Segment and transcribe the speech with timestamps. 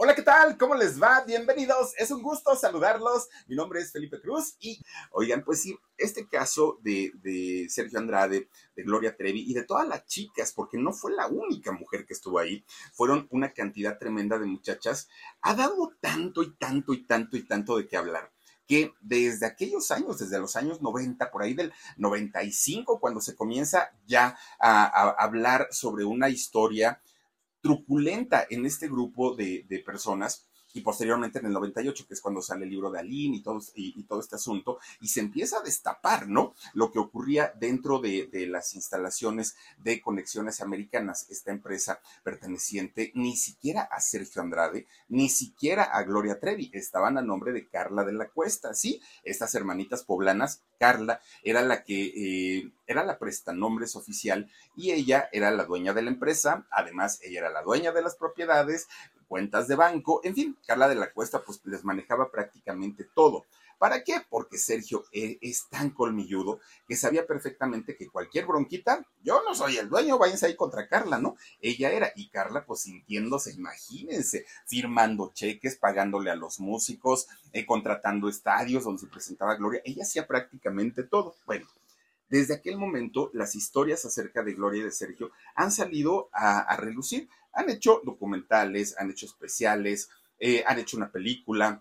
[0.00, 0.56] Hola, ¿qué tal?
[0.56, 1.24] ¿Cómo les va?
[1.26, 1.92] Bienvenidos.
[1.98, 3.26] Es un gusto saludarlos.
[3.48, 8.48] Mi nombre es Felipe Cruz y, oigan, pues sí, este caso de, de, Sergio Andrade,
[8.76, 12.14] de Gloria Trevi y de todas las chicas, porque no fue la única mujer que
[12.14, 15.08] estuvo ahí, fueron una cantidad tremenda de muchachas,
[15.40, 18.30] ha dado tanto y tanto y tanto y tanto de qué hablar
[18.68, 23.90] que desde aquellos años, desde los años 90, por ahí del 95, cuando se comienza
[24.06, 27.00] ya a, a hablar sobre una historia
[27.60, 32.42] truculenta en este grupo de, de personas y posteriormente en el 98, que es cuando
[32.42, 35.62] sale el libro de Aline y todo, y, todo este asunto, y se empieza a
[35.62, 36.54] destapar, ¿no?
[36.74, 43.36] Lo que ocurría dentro de, de, las instalaciones de Conexiones Americanas, esta empresa perteneciente ni
[43.36, 48.12] siquiera a Sergio Andrade, ni siquiera a Gloria Trevi, estaban a nombre de Carla de
[48.12, 49.00] la Cuesta, ¿sí?
[49.22, 55.50] Estas hermanitas poblanas, Carla era la que eh, era la prestanombres oficial y ella era
[55.50, 58.88] la dueña de la empresa, además ella era la dueña de las propiedades,
[59.28, 63.44] cuentas de banco, en fin, Carla de la Cuesta pues les manejaba prácticamente todo.
[63.78, 64.20] ¿Para qué?
[64.28, 69.76] Porque Sergio e, es tan colmilludo que sabía perfectamente que cualquier bronquita, yo no soy
[69.76, 71.36] el dueño, váyanse ahí contra Carla, ¿no?
[71.60, 78.28] Ella era, y Carla pues sintiéndose, imagínense, firmando cheques, pagándole a los músicos, eh, contratando
[78.28, 81.36] estadios donde se presentaba Gloria, ella hacía prácticamente todo.
[81.46, 81.66] Bueno,
[82.28, 86.76] desde aquel momento las historias acerca de Gloria y de Sergio han salido a, a
[86.76, 87.28] relucir.
[87.52, 91.80] Han hecho documentales, han hecho especiales, eh, han hecho una película.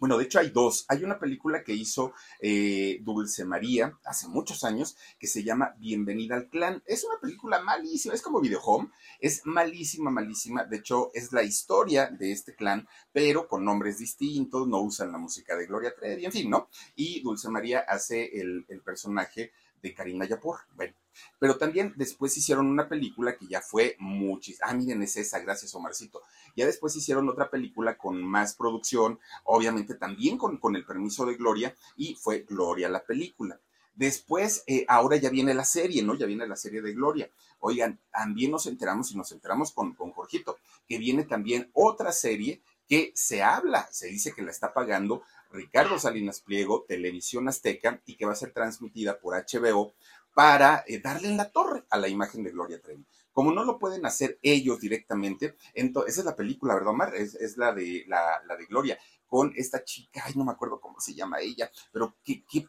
[0.00, 0.84] Bueno, de hecho hay dos.
[0.88, 6.34] Hay una película que hizo eh, Dulce María hace muchos años que se llama Bienvenida
[6.34, 6.82] al Clan.
[6.86, 8.90] Es una película malísima, es como Video Home,
[9.20, 10.64] es malísima, malísima.
[10.64, 15.18] De hecho, es la historia de este clan, pero con nombres distintos, no usan la
[15.18, 16.68] música de Gloria Trevi, en fin, ¿no?
[16.96, 20.60] Y Dulce María hace el, el personaje de Karina Yapor.
[20.74, 20.94] Bueno,
[21.38, 24.66] pero también después hicieron una película que ya fue muchísimo.
[24.68, 26.22] Ah, miren, es esa, gracias Omarcito.
[26.56, 31.34] Ya después hicieron otra película con más producción, obviamente también con, con el permiso de
[31.34, 33.60] Gloria, y fue Gloria la película.
[33.94, 36.14] Después, eh, ahora ya viene la serie, ¿no?
[36.14, 37.30] Ya viene la serie de Gloria.
[37.60, 40.56] Oigan, también nos enteramos y nos enteramos con, con Jorgito,
[40.88, 45.98] que viene también otra serie que se habla, se dice que la está pagando Ricardo
[45.98, 49.92] Salinas Pliego, Televisión Azteca, y que va a ser transmitida por HBO
[50.34, 53.06] para eh, darle en la torre a la imagen de Gloria Trevi.
[53.32, 57.14] Como no lo pueden hacer ellos directamente, entonces, esa es la película, ¿verdad, Omar?
[57.14, 61.14] Es, la, de, la, de Gloria, con esta chica, ay, no me acuerdo cómo se
[61.14, 62.68] llama ella, pero qué, qué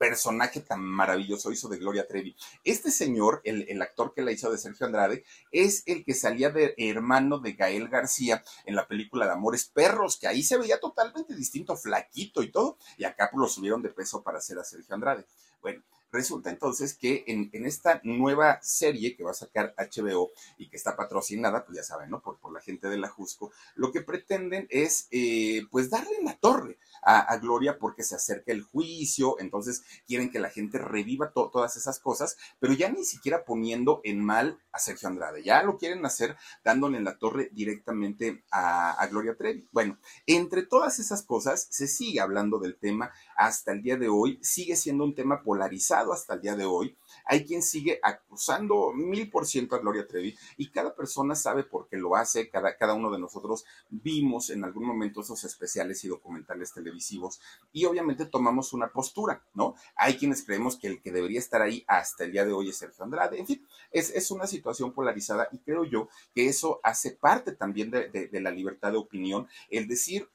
[0.00, 2.34] personaje tan maravilloso hizo de Gloria Trevi.
[2.64, 6.48] Este señor, el, el, actor que la hizo de Sergio Andrade, es el que salía
[6.48, 10.80] de hermano de Gael García en la película de Amores Perros, que ahí se veía
[10.80, 14.64] totalmente distinto, flaquito y todo, y acá pues, lo subieron de peso para hacer a
[14.64, 15.26] Sergio Andrade.
[15.60, 15.82] Bueno,
[16.12, 20.96] Resulta entonces que en, esta nueva serie que va a sacar HBO y que está
[20.96, 22.20] patrocinada, pues ya saben, ¿no?
[22.20, 26.78] Por, la gente de la Jusco, lo que pretenden es, eh, pues, darle la torre
[27.02, 31.76] a, Gloria porque se acerca el juicio, entonces quieren que la gente reviva to todas
[31.76, 36.04] esas cosas, pero ya ni siquiera poniendo en mal a Sergio Andrade, ya lo quieren
[36.04, 39.66] hacer dándole en la torre directamente a, a Gloria Trevi.
[39.72, 44.38] Bueno, entre todas esas cosas se sigue hablando del tema hasta el día de hoy,
[44.42, 46.94] sigue siendo un tema polarizado hasta el día de hoy.
[47.24, 51.88] Hay quien sigue acusando mil por ciento a Gloria Trevi y cada persona sabe por
[51.88, 56.08] qué lo hace, cada, cada uno de nosotros vimos en algún momento esos especiales y
[56.08, 57.40] documentales televisivos
[57.72, 59.74] y obviamente tomamos una postura, ¿no?
[59.96, 62.76] Hay quienes creemos que el que debería estar ahí hasta el día de hoy es
[62.76, 67.12] Sergio Andrade, en fin, es, es una situación polarizada y creo yo que eso hace
[67.12, 70.28] parte también de, de, de la libertad de opinión, el decir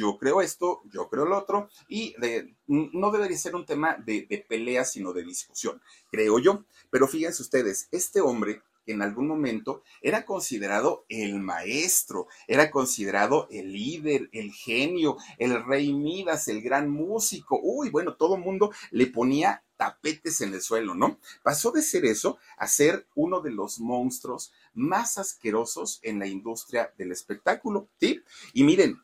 [0.00, 2.14] yo creo esto, yo creo lo otro, y
[2.66, 5.80] no debería ser un tema de, pelea, sino de discusión,
[6.10, 6.64] creo yo.
[6.90, 13.72] Pero fíjense ustedes, este hombre en algún momento era considerado el maestro, era considerado el
[13.72, 19.06] líder, el genio, el rey Midas, el gran músico, uy, bueno, todo el mundo le
[19.06, 21.18] ponía tapetes en el suelo, ¿no?
[21.42, 26.92] Pasó de ser eso a ser uno de los monstruos más asquerosos en la industria
[26.96, 28.22] del espectáculo, ¿sí?
[28.54, 28.98] Y miren,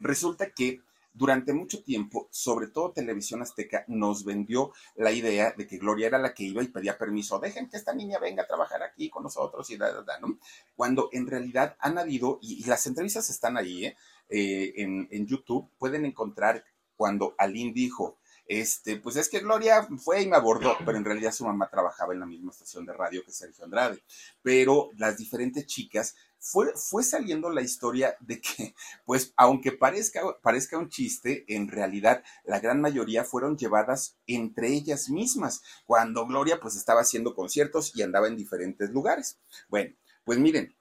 [0.00, 0.82] Resulta que
[1.18, 6.18] durante mucho tiempo, sobre todo Televisión Azteca, nos vendió la idea de que Gloria era
[6.18, 9.24] la que iba y pedía permiso, dejen que esta niña venga a trabajar aquí con
[9.24, 10.38] nosotros y da, da, da, ¿no?
[10.76, 13.96] Cuando en realidad han habido, y, las entrevistas están ahí, ¿eh?
[14.30, 16.64] Eh, en, en, YouTube, pueden encontrar
[16.96, 18.18] cuando Aline dijo,
[18.48, 22.14] este, pues es que Gloria fue y me abordó, pero en realidad su mamá trabajaba
[22.14, 24.02] en la misma estación de radio que Sergio Andrade.
[24.42, 28.74] Pero las diferentes chicas fue, fue saliendo la historia de que,
[29.04, 35.10] pues, aunque parezca, parezca un chiste, en realidad la gran mayoría fueron llevadas entre ellas
[35.10, 39.38] mismas, cuando Gloria pues estaba haciendo conciertos y andaba en diferentes lugares.
[39.68, 39.94] Bueno,
[40.24, 40.74] pues miren,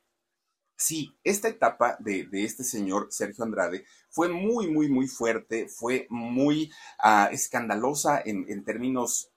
[0.80, 6.72] Sí, esta etapa de, este señor Sergio Andrade fue muy, muy, muy fuerte, fue muy
[7.00, 9.32] ah, escandalosa en, términos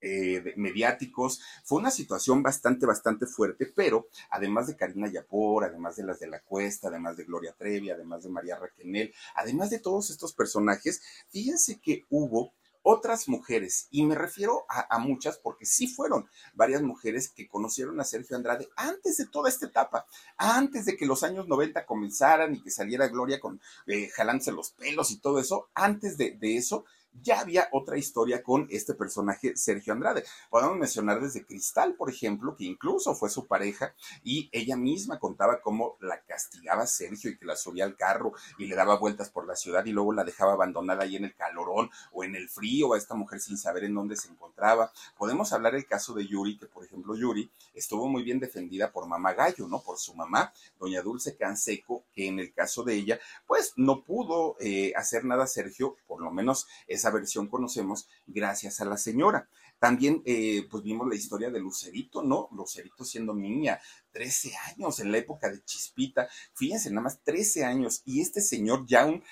[0.00, 1.40] eh, mediáticos.
[1.64, 6.28] Fue una situación bastante, bastante fuerte, pero además de Karina Yapor, además de las de
[6.28, 11.02] la Cuesta, además de Gloria Trevi, además de María Raquenel, además de todos estos personajes,
[11.28, 12.52] fíjense que hubo
[12.82, 18.04] otras mujeres, y me refiero a, muchas porque sí fueron varias mujeres que conocieron a
[18.04, 20.06] Sergio Andrade antes de toda esta etapa,
[20.36, 24.70] antes de que los años 90 comenzaran y que saliera Gloria con eh, jalándose los
[24.72, 29.56] pelos y todo eso, antes de, de eso, ya había otra historia con este personaje
[29.56, 30.24] Sergio Andrade.
[30.48, 35.60] Podemos mencionar desde Cristal, por ejemplo, que incluso fue su pareja y ella misma contaba
[35.60, 39.46] cómo la castigaba Sergio y que la subía al carro y le daba vueltas por
[39.46, 42.94] la ciudad y luego la dejaba abandonada ahí en el calorón o en el frío
[42.94, 44.92] a esta mujer sin saber en dónde se encontraba.
[45.16, 49.06] Podemos hablar el caso de Yuri, que por ejemplo Yuri estuvo muy bien defendida por
[49.06, 49.82] mamá Gallo, ¿no?
[49.82, 54.56] Por su mamá, doña Dulce Canseco, que en el caso de ella, pues no pudo
[54.60, 59.48] eh, hacer nada Sergio, por lo menos esa versión conocemos gracias a la señora.
[59.78, 62.50] También, eh, pues vimos la historia de Lucerito, ¿no?
[62.52, 63.80] Lucerito siendo niña,
[64.12, 66.28] 13 años en la época de Chispita.
[66.52, 68.02] Fíjense, nada más 13 años.
[68.04, 69.24] Y este señor ya un...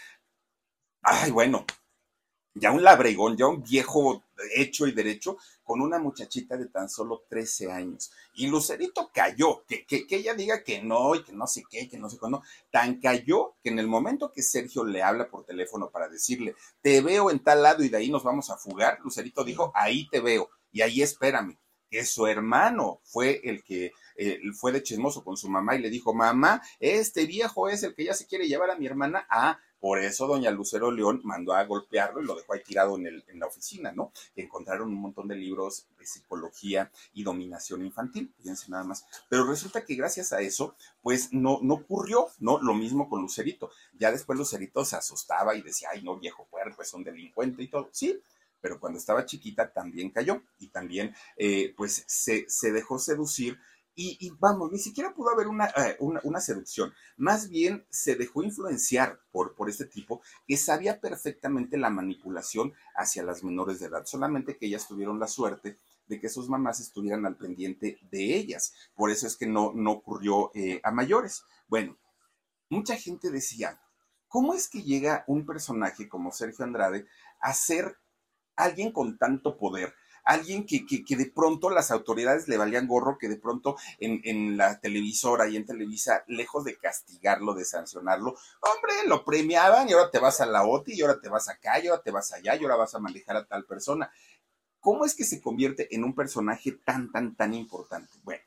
[1.02, 1.66] Ay, bueno,
[2.58, 4.22] ya un labregón, ya un viejo
[4.54, 8.10] hecho y derecho, con una muchachita de tan solo 13 años.
[8.34, 11.98] Y Lucerito cayó, que, que, ella diga que no y que no sé qué, que
[11.98, 15.90] no sé cuándo, tan cayó que en el momento que Sergio le habla por teléfono
[15.90, 19.44] para decirle, te veo en tal lado y de ahí nos vamos a fugar, Lucerito
[19.44, 21.58] dijo, ahí te veo y ahí espérame.
[21.90, 25.88] Que su hermano fue el que eh, fue de chismoso con su mamá y le
[25.88, 29.58] dijo, mamá, este viejo es el que ya se quiere llevar a mi hermana a
[29.80, 33.24] por eso doña Lucero León mandó a golpearlo y lo dejó ahí tirado en, el,
[33.28, 34.12] en la oficina, ¿no?
[34.36, 39.04] encontraron un montón de libros de psicología y dominación infantil, fíjense nada más.
[39.28, 42.58] Pero resulta que gracias a eso, pues no, no ocurrió, ¿no?
[42.60, 43.70] Lo mismo con Lucerito.
[43.98, 47.68] Ya después Lucerito se asustaba y decía, ay, no, viejo puerco, es un delincuente y
[47.68, 47.88] todo.
[47.92, 48.20] Sí,
[48.60, 53.58] pero cuando estaba chiquita también cayó y también, eh, pues, se, se dejó seducir
[54.00, 59.18] y, vamos, ni siquiera pudo haber eh, una, una, seducción, más bien se dejó influenciar
[59.32, 64.56] por, por este tipo que sabía perfectamente la manipulación hacia las menores de edad, solamente
[64.56, 68.72] que ellas tuvieron la suerte de que sus mamás estuvieran al pendiente de ellas.
[68.94, 71.42] Por eso es que no, no ocurrió eh, a mayores.
[71.66, 71.98] Bueno,
[72.70, 73.80] mucha gente decía,
[74.28, 77.06] ¿cómo es que llega un personaje como Sergio Andrade
[77.40, 77.98] a ser
[78.54, 79.92] alguien con tanto poder?
[80.28, 84.58] Alguien que, que, de pronto las autoridades le valían gorro, que de pronto en, en,
[84.58, 90.10] la televisora y en Televisa, lejos de castigarlo, de sancionarlo, hombre, lo premiaban y ahora
[90.10, 92.56] te vas a la OTI y ahora te vas acá y ahora te vas allá
[92.56, 94.12] y ahora vas a manejar a tal persona.
[94.80, 98.12] ¿Cómo es que se convierte en un personaje tan, tan, tan importante?
[98.22, 98.42] Bueno.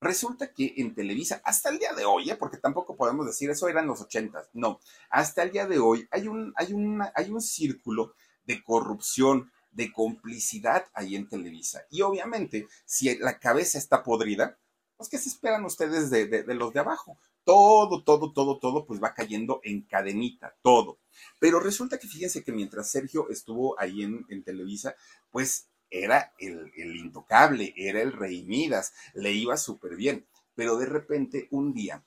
[0.00, 2.36] Resulta que en Televisa, hasta el día de hoy, ¿eh?
[2.36, 4.78] porque tampoco podemos decir eso eran los ochentas, no,
[5.08, 6.74] hasta el día de hoy hay un, hay,
[7.14, 8.14] hay un círculo
[8.44, 11.82] de corrupción, de complicidad ahí en Televisa.
[11.90, 14.58] Y obviamente, si la cabeza está podrida,
[14.96, 17.18] pues ¿qué se esperan ustedes de, los de abajo?
[17.44, 20.98] Todo, todo, todo, todo, pues va cayendo en cadenita, todo.
[21.38, 24.96] Pero resulta que fíjense que mientras Sergio estuvo ahí en, Televisa,
[25.30, 30.26] pues era el, el, intocable, era el rey Midas, le iba súper bien.
[30.54, 32.02] Pero de repente, un día,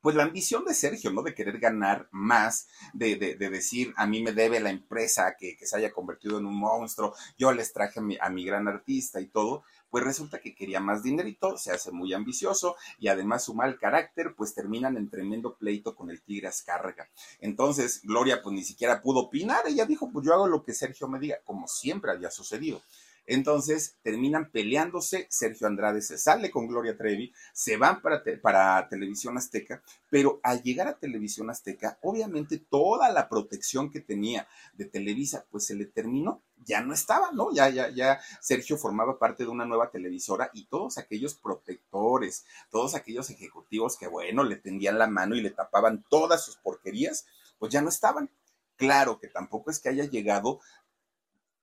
[0.00, 1.22] pues la ambición de Sergio, ¿no?
[1.22, 5.56] De querer ganar más, de, de, de decir, a mí me debe la empresa que,
[5.56, 9.26] que, se haya convertido en un monstruo, yo les traje a mi, gran artista y
[9.26, 13.78] todo, pues resulta que quería más dinerito, se hace muy ambicioso y además su mal
[13.78, 17.08] carácter, pues terminan en tremendo pleito con el Tigre Azcárraga.
[17.40, 21.08] Entonces, Gloria pues ni siquiera pudo opinar, ella dijo, pues yo hago lo que Sergio
[21.08, 22.80] me diga, como siempre había sucedido.
[23.32, 29.38] Entonces terminan peleándose, Sergio Andrade se sale con Gloria Trevi, se van para, para Televisión
[29.38, 35.46] Azteca, pero al llegar a Televisión Azteca, obviamente toda la protección que tenía de Televisa,
[35.48, 37.52] pues se le terminó, ya no estaba, ¿no?
[37.54, 42.96] Ya, ya, ya Sergio formaba parte de una nueva televisora y todos aquellos protectores, todos
[42.96, 47.26] aquellos ejecutivos que, bueno, le tendían la mano y le tapaban todas sus porquerías,
[47.60, 48.28] pues ya no estaban.
[48.74, 50.58] Claro que tampoco es que haya llegado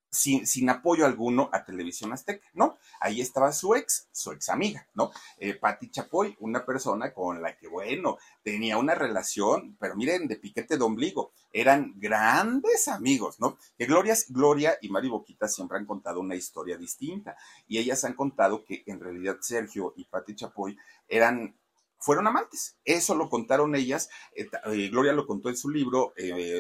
[0.10, 2.78] sin, apoyo alguno a Televisión Azteca, ¿no?
[3.00, 5.12] Ahí estaba su ex, su ex amiga, ¿no?
[5.38, 10.38] Eh, Patti Chapoy, una persona con la que, bueno, tenía una relación, pero miren, de
[10.38, 13.58] piquete de ombligo, eran grandes amigos, ¿no?
[13.78, 17.36] Que Gloria, Gloria y Mari Boquita siempre han contado una historia distinta,
[17.68, 21.56] y ellas han contado que en realidad Sergio y Patti Chapoy eran
[22.00, 22.78] fueron amantes.
[22.86, 24.12] Eso lo contaron ellas.
[24.36, 26.14] Eh, eh, Gloria lo contó en su libro,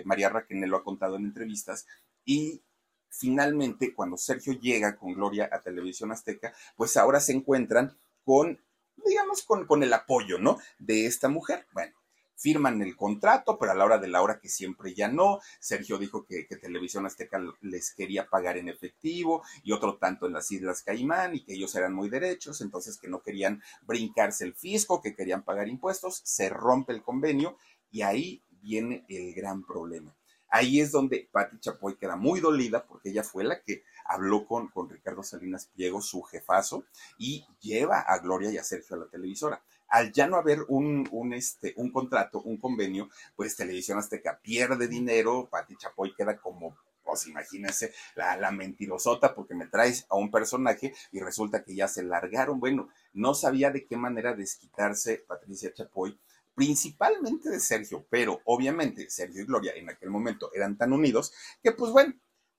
[0.03, 1.85] María Raquel lo ha contado en entrevistas.
[2.25, 2.63] Y
[3.09, 8.59] finalmente, cuando Sergio llega con Gloria a Televisión Azteca, pues ahora se encuentran con
[9.05, 10.57] digamos, con, el apoyo, ¿no?
[10.79, 11.65] De esta mujer.
[11.71, 11.93] Bueno,
[12.35, 15.39] firman el contrato, pero a la hora de la hora que siempre ya no.
[15.59, 20.51] Sergio dijo que, Televisión Azteca les quería pagar en efectivo y otro tanto en las
[20.51, 25.01] Islas Caimán y que ellos eran muy derechos, entonces que no querían brincarse el fisco,
[25.01, 26.21] que querían pagar impuestos.
[26.23, 27.57] Se rompe el convenio
[27.91, 30.15] y ahí viene el gran problema.
[30.49, 34.69] Ahí es donde Patti Chapoy queda muy dolida porque ella fue la que habló con,
[34.69, 36.85] con Ricardo Salinas Pliego, su jefazo,
[37.17, 41.07] y lleva a Gloria y a Sergio a la televisora al ya no haber un,
[41.11, 46.75] un, este, un contrato, un convenio, pues Televisión Azteca pierde dinero, Pati Chapoy queda como
[47.03, 51.87] pues imagínense la, la, mentirosota porque me traes a un personaje y resulta que ya
[51.87, 52.59] se largaron.
[52.59, 56.19] Bueno, no sabía de qué manera desquitarse Patricia Chapoy,
[56.57, 61.71] principalmente de Sergio, pero obviamente Sergio y Gloria en aquel momento eran tan unidos que
[61.71, 62.15] pues bueno,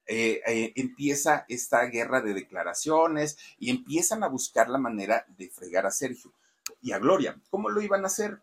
[0.06, 5.84] eh, eh, empieza esta guerra de declaraciones y empiezan a buscar la manera de fregar
[5.84, 6.32] a Sergio
[6.80, 7.42] y a Gloria.
[7.50, 8.40] ¿Cómo lo iban a hacer?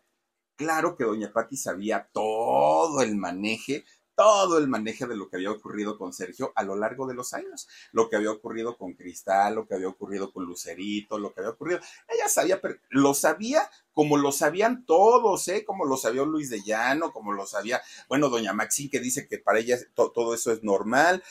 [0.56, 3.86] Claro que doña Patti sabía todo el maneje,
[4.16, 7.34] todo el maneje de lo que había ocurrido con Sergio a lo largo de los
[7.34, 11.40] años, lo que había ocurrido con Cristal, lo que había ocurrido con Lucerito, lo que
[11.40, 11.80] había ocurrido.
[12.08, 15.64] Ella sabía, pero lo sabía como lo sabían todos, ¿eh?
[15.64, 17.80] Como lo sabía Luis de Llano, como lo sabía,
[18.10, 21.22] bueno, doña Maxine que dice que para ella todo eso es normal.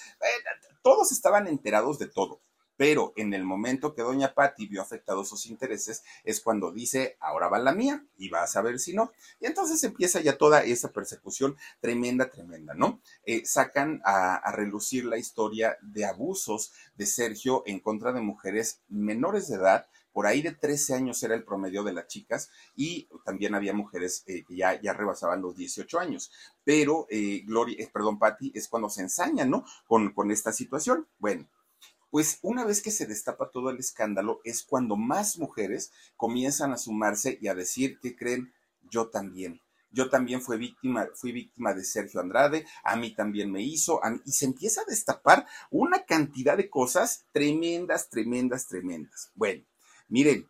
[0.81, 2.41] todos estaban enterados de todo.
[2.77, 7.47] Pero en el momento que doña Patti vio afectados sus intereses es cuando dice, ahora
[7.47, 9.11] va la mía y vas a ver si no.
[9.39, 13.01] Y entonces empieza ya toda esa persecución tremenda, tremenda, ¿no?
[13.25, 19.47] Eh, sacan a, relucir la historia de abusos de Sergio en contra de mujeres menores
[19.47, 23.53] de edad, por ahí de 13 años era el promedio de las chicas y también
[23.53, 26.31] había mujeres eh, que ya, ya rebasaban los 18 años.
[26.63, 29.65] Pero eh, Gloria, eh, perdón, Patti, es cuando se ensaña, ¿no?
[29.85, 31.05] Con, con esta situación.
[31.19, 31.49] Bueno,
[32.15, 36.77] pues una vez que se destapa todo el escándalo es cuando más mujeres comienzan a
[36.77, 38.53] sumarse y a decir que creen
[38.89, 39.59] yo también.
[39.91, 44.31] Yo también fui víctima, fui víctima de Sergio Andrade, a mí también me hizo, y
[44.31, 49.31] se empieza a destapar una cantidad de cosas tremendas, tremendas, tremendas.
[49.35, 49.65] Bueno,
[50.07, 50.49] miren,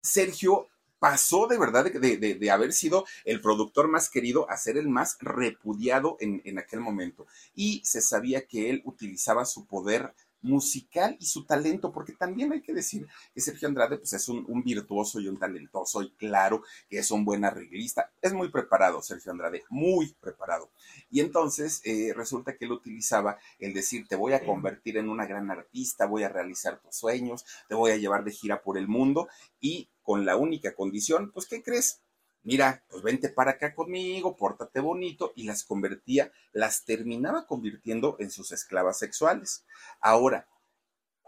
[0.00, 0.70] Sergio
[1.02, 6.16] pasó de verdad de, haber sido el productor más querido a ser el más repudiado
[6.20, 7.26] en, en aquel momento.
[7.56, 12.60] Y se sabía que él utilizaba su poder musical y su talento, porque también hay
[12.60, 16.98] que decir que Sergio Andrade pues, es un, virtuoso y un talentoso y claro que
[16.98, 18.12] es un buen arreglista.
[18.20, 20.70] Es muy preparado Sergio Andrade, muy preparado.
[21.10, 25.26] Y entonces eh, resulta que él utilizaba el decir, te voy a convertir en una
[25.26, 28.88] gran artista, voy a realizar tus sueños, te voy a llevar de gira por el
[28.88, 29.28] mundo
[29.60, 32.02] y con la única condición, pues, ¿qué crees?
[32.42, 38.30] mira, pues vente para acá conmigo, pórtate bonito, y las convertía, las terminaba convirtiendo en
[38.30, 39.64] sus esclavas sexuales.
[40.00, 40.48] Ahora,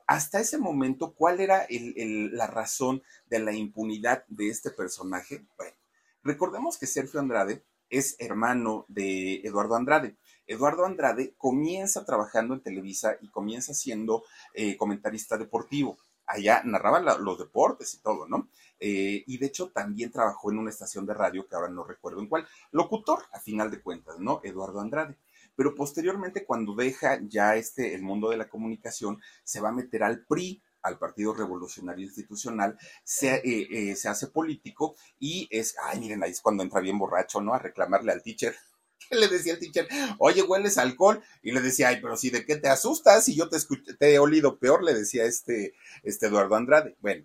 [0.07, 5.47] hasta ese momento, ¿cuál era la razón de la impunidad de este personaje?
[5.57, 5.76] Bueno,
[6.23, 10.16] recordemos que Sergio Andrade es hermano de Eduardo Andrade.
[10.47, 17.38] Eduardo Andrade comienza trabajando en Televisa y comienza siendo eh, comentarista deportivo allá narraban los
[17.38, 18.49] deportes y todo, ¿no?
[18.87, 22.21] Eh, y de hecho también trabajó en una estación de radio que ahora no recuerdo
[22.21, 24.43] en cuál, locutor, a final de cuentas, ¿no?
[24.45, 25.17] Eduardo Andrade.
[25.57, 30.03] Pero posteriormente, cuando deja ya este, el mundo de la comunicación, se va a meter
[30.03, 35.99] al PRI, al Partido Revolucionario Institucional, se, eh, eh, se hace político y es, ay,
[35.99, 37.55] miren, ahí es cuando entra bien borracho, ¿no?
[37.55, 38.55] A reclamarle al teacher
[39.11, 39.88] le decía el teacher,
[40.19, 41.23] oye, hueles alcohol.
[41.43, 43.57] Y le decía, ay, pero si de qué te asustas, y yo te,
[43.99, 46.97] te he olido peor, le decía este, este Eduardo Andrade.
[47.00, 47.25] Bueno,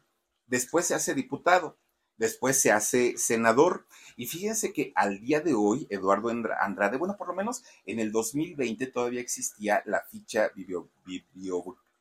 [0.50, 1.78] después se hace diputado,
[2.18, 3.86] después se hace senador.
[4.18, 8.12] Y fíjense que al día de hoy, Eduardo Andrade, bueno, por lo menos en el
[8.12, 10.90] 2020 todavía existía la ficha biblio,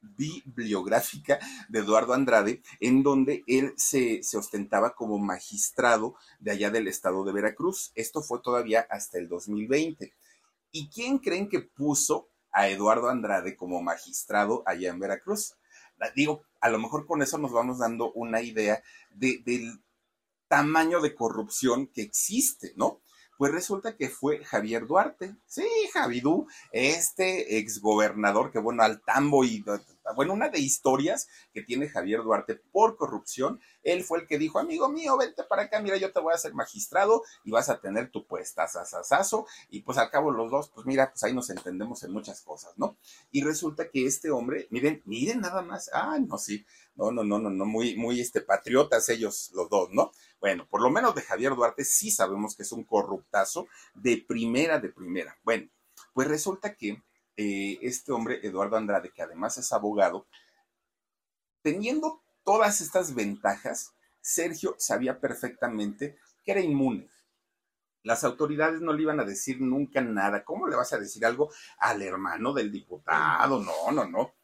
[0.00, 1.38] bibliográfica
[1.69, 7.25] de Eduardo Andrade, en donde él se, se, ostentaba como magistrado de allá del estado
[7.25, 7.93] de Veracruz.
[7.95, 10.12] Esto fue todavía hasta el 2020.
[10.73, 15.58] ¿Y quién creen que puso a Eduardo Andrade como magistrado allá en Veracruz?
[16.14, 19.83] Digo, a lo mejor con eso nos vamos dando una idea de, del
[20.49, 23.00] tamaño de corrupción que existe, ¿no?
[23.37, 29.64] Pues resulta que fue Javier Duarte, sí, Javidú, este exgobernador que, bueno, al tambo y,
[30.15, 34.59] bueno, una de historias que tiene Javier Duarte por corrupción, él fue el que dijo,
[34.59, 37.81] amigo mío, vente para acá, mira, yo te voy a hacer magistrado y vas a
[37.81, 41.50] tener tu puesta, sasasazo, y pues al cabo los dos, pues mira, pues ahí nos
[41.50, 42.97] entendemos en muchas cosas, ¿no?
[43.31, 47.38] Y resulta que este hombre, miren, miren nada más, ah, no, sí, no, no, no,
[47.38, 50.12] no, no, muy, muy, este, patriotas ellos los dos, ¿no?
[50.41, 54.79] Bueno, por lo menos de Javier Duarte sí sabemos que es un corruptazo de primera,
[54.79, 55.37] de primera.
[55.45, 55.69] Bueno,
[56.12, 57.03] pues resulta que
[57.38, 60.26] eh, este hombre, Eduardo Andrade, que además es abogado,
[61.62, 67.09] teniendo todas estas ventajas, Sergio sabía perfectamente que era inmune.
[68.02, 70.45] Las autoridades no le iban a decir nunca nada.
[70.45, 73.61] ¿Cómo le vas a decir algo al hermano del diputado?
[73.62, 74.35] No, no, no.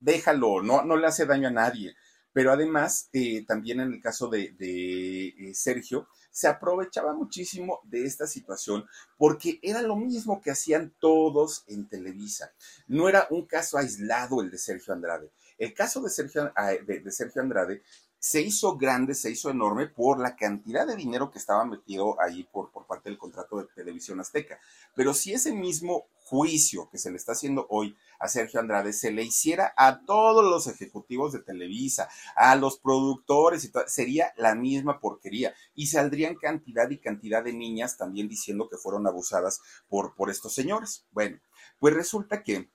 [0.00, 1.94] Déjalo, no, no le hace daño a nadie.
[2.32, 8.26] Pero además, eh, también en el caso de, eh, Sergio, se aprovechaba muchísimo de esta
[8.26, 12.52] situación porque era lo mismo que hacían todos en Televisa.
[12.86, 15.30] No era un caso aislado el de Sergio Andrade.
[15.56, 16.52] El caso de Sergio,
[16.86, 17.82] de Sergio Andrade
[18.18, 22.48] se hizo grande, se hizo enorme por la cantidad de dinero que estaba metido ahí
[22.52, 24.58] por, por parte del contrato de Televisión Azteca.
[24.94, 29.10] Pero si ese mismo juicio que se le está haciendo hoy a Sergio Andrade se
[29.10, 35.00] le hiciera a todos los ejecutivos de Televisa, a los productores y sería la misma
[35.00, 35.54] porquería.
[35.74, 40.54] Y saldrían cantidad y cantidad de niñas también diciendo que fueron abusadas por, por estos
[40.54, 41.06] señores.
[41.12, 41.38] Bueno,
[41.78, 42.68] pues resulta que,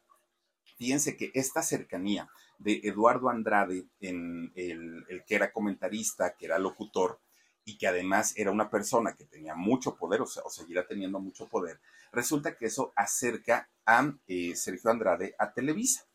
[0.78, 2.30] fíjense que esta cercanía
[2.60, 7.20] de Eduardo Andrade, en el, que era comentarista, que era locutor
[7.66, 11.20] y que además era una persona que tenía mucho poder o, sea, o seguirá teniendo
[11.20, 11.80] mucho poder,
[12.12, 16.06] resulta que eso acerca a eh, Sergio Andrade a Televisa.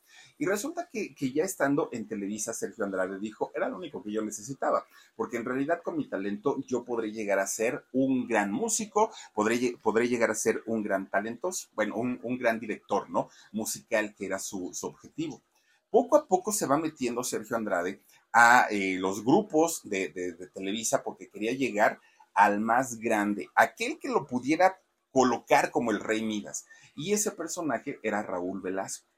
[0.40, 4.22] Y resulta que, ya estando en Televisa, Sergio Andrade dijo, era lo único que yo
[4.22, 9.10] necesitaba, porque en realidad con mi talento yo podré llegar a ser un gran músico,
[9.34, 13.30] podré, podré llegar a ser un gran talentoso, bueno, un, un gran director, ¿no?
[13.50, 15.42] Musical, que era su, su objetivo
[15.90, 18.02] poco a poco se va metiendo Sergio Andrade
[18.32, 20.10] a eh, los grupos de,
[20.54, 22.00] Televisa porque quería llegar
[22.34, 24.80] al más grande, aquel que lo pudiera
[25.10, 26.66] colocar como el rey Midas.
[26.94, 29.08] Y ese personaje era Raúl Velasco.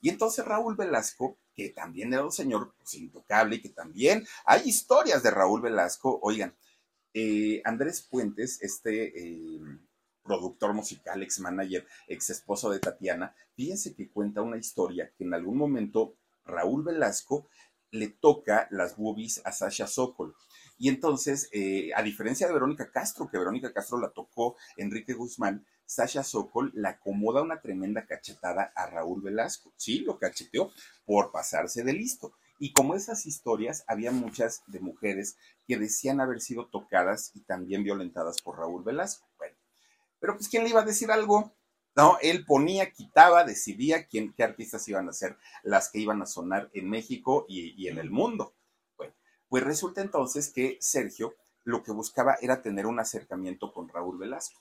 [0.00, 4.62] Y entonces Raúl Velasco, que también era un señor pues, intocable y que también hay
[4.68, 6.54] historias de Raúl Velasco, oigan,
[7.14, 9.60] eh, Andrés Puentes, este eh,
[10.26, 15.34] productor musical, ex manager, ex esposo de Tatiana, fíjense que cuenta una historia que en
[15.34, 17.48] algún momento Raúl Velasco
[17.90, 20.34] le toca las boobies a Sasha Sokol.
[20.78, 25.64] Y entonces, eh, a diferencia de Verónica Castro, que Verónica Castro la tocó Enrique Guzmán,
[25.86, 29.72] Sasha Sokol le acomoda una tremenda cachetada a Raúl Velasco.
[29.76, 30.72] Sí, lo cacheteó
[31.06, 32.34] por pasarse de listo.
[32.58, 35.36] Y como esas historias, había muchas de mujeres
[35.66, 39.26] que decían haber sido tocadas y también violentadas por Raúl Velasco.
[40.18, 41.54] Pero pues ¿quién le iba a decir algo?
[41.94, 46.26] No, él ponía, quitaba, decidía quién, qué artistas iban a ser las que iban a
[46.26, 48.54] sonar en México y, y en el mundo.
[48.96, 49.14] Bueno,
[49.48, 54.60] pues resulta entonces que Sergio lo que buscaba era tener un acercamiento con Raúl Velasco.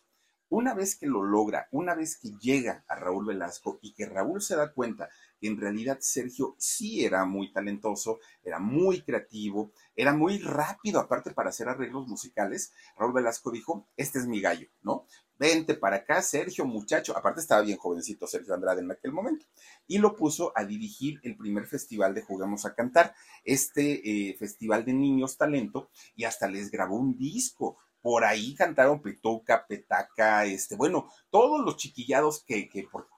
[0.49, 4.41] Una vez que lo logra, una vez que llega a Raúl Velasco y que Raúl
[4.41, 10.13] se da cuenta que en realidad Sergio sí era muy talentoso, era muy creativo, era
[10.13, 15.07] muy rápido, aparte para hacer arreglos musicales, Raúl Velasco dijo, este es mi gallo, ¿no?
[15.37, 17.17] Vente para acá, Sergio, muchacho.
[17.17, 19.45] Aparte estaba bien jovencito Sergio Andrade en aquel momento.
[19.85, 24.85] Y lo puso a dirigir el primer festival de Jugamos a Cantar, este eh, festival
[24.85, 27.77] de niños talento, y hasta les grabó un disco.
[28.01, 32.69] Por ahí cantaron Pituca, Petaca, este, bueno, todos los chiquillados que,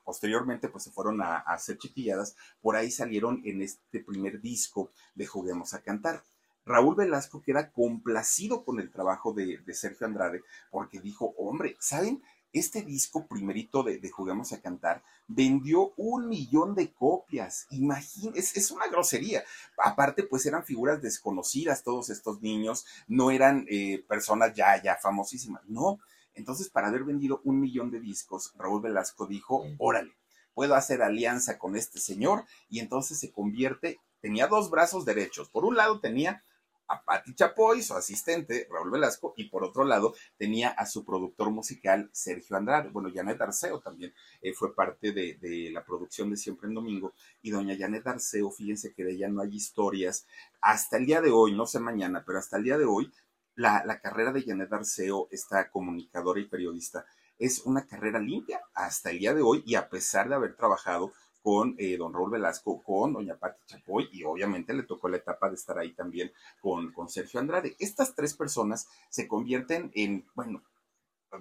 [0.05, 4.91] posteriormente pues se fueron a, a hacer chiquilladas, por ahí salieron en este primer disco
[5.13, 6.23] de Juguemos a Cantar.
[6.67, 12.21] Raúl Velasco queda complacido con el trabajo de, Sergio Andrade porque dijo, hombre, ¿saben?
[12.53, 17.67] Este disco primerito de, de Jugamos a Cantar vendió un millón de copias.
[17.69, 19.43] Imagínense, es, una grosería.
[19.77, 25.61] Aparte, pues eran figuras desconocidas todos estos niños, no eran eh, personas ya, ya famosísimas.
[25.67, 25.99] No.
[26.33, 30.15] Entonces, para haber vendido un millón de discos, Raúl Velasco dijo, órale,
[30.53, 35.49] puedo hacer alianza con este señor y entonces se convierte, tenía dos brazos derechos.
[35.49, 36.43] Por un lado tenía
[36.87, 41.51] a Patti Chapoy, su asistente, Raúl Velasco, y por otro lado tenía a su productor
[41.51, 42.89] musical, Sergio Andrade.
[42.89, 45.37] Bueno, Janet Arceo también eh, fue parte de,
[45.71, 47.13] la producción de Siempre en Domingo.
[47.41, 50.25] Y doña Janet Arceo, fíjense que de ella no hay historias.
[50.61, 53.11] Hasta el día de hoy, no sé mañana, pero hasta el día de hoy,
[53.55, 57.05] la, la carrera de Janet Arceo, esta comunicadora y periodista,
[57.39, 61.11] es una carrera limpia hasta el día de hoy y a pesar de haber trabajado
[61.47, 65.47] con eh, don Raúl Velasco, con doña Pati Chapoy y obviamente le tocó la etapa
[65.47, 66.29] de estar ahí también
[66.59, 67.77] con, con Sergio Andrade.
[67.79, 70.61] Estas tres personas se convierten en, bueno,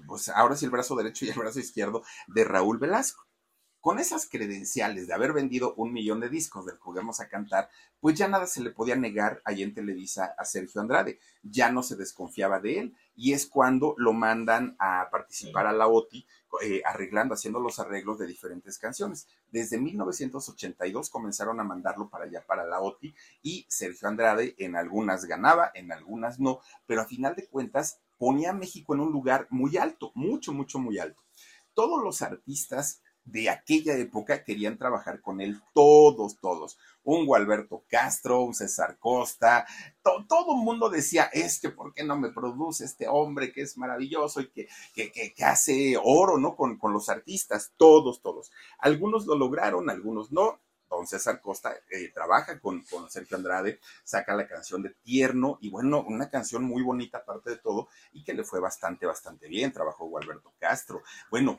[0.06, 3.26] pues ahora sí el brazo derecho y el brazo izquierdo de Raúl Velasco
[3.86, 7.68] con esas credenciales de haber vendido un millón de discos del Juguemos a Cantar,
[8.00, 11.20] pues ya nada se le podía negar ahí en Televisa a Sergio Andrade.
[11.44, 12.96] Ya no se desconfiaba de él.
[13.14, 16.26] Y es cuando lo mandan a participar a la OTI,
[16.62, 19.26] eh, arreglando, haciendo los arreglos de diferentes canciones.
[19.50, 25.24] Desde 1982 comenzaron a mandarlo para allá, para la OTI, y Sergio Andrade en algunas
[25.24, 29.46] ganaba, en algunas no, pero a final de cuentas ponía a México en un lugar
[29.50, 31.22] muy alto, mucho, mucho, muy alto.
[31.74, 36.78] Todos los artistas de aquella época querían trabajar con él todos, todos.
[37.02, 39.66] Un Gualberto Castro, un César Costa,
[40.02, 43.76] todo el mundo decía, es que ¿por qué no me produce este hombre que es
[43.76, 46.56] maravilloso y que, que, hace oro, ¿no?
[46.56, 48.50] Con, con, los artistas, todos, todos.
[48.78, 50.60] Algunos lo lograron, algunos no.
[50.88, 55.68] Don César Costa eh, trabaja con, con Sergio Andrade, saca la canción de Tierno y
[55.68, 59.72] bueno, una canción muy bonita aparte de todo y que le fue bastante, bastante bien.
[59.72, 61.02] Trabajó Gualberto Castro.
[61.28, 61.58] Bueno,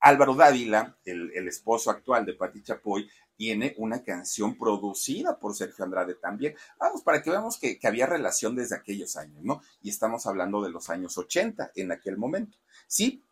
[0.00, 6.14] Álvaro Dávila, el, esposo actual de Patti Chapoy, tiene una canción producida por Sergio Andrade
[6.14, 6.54] también.
[6.78, 9.62] Vamos, para que veamos que, había relación desde aquellos años, ¿no?
[9.80, 12.58] Y estamos hablando de los años 80 en aquel momento.
[12.86, 13.24] Sí,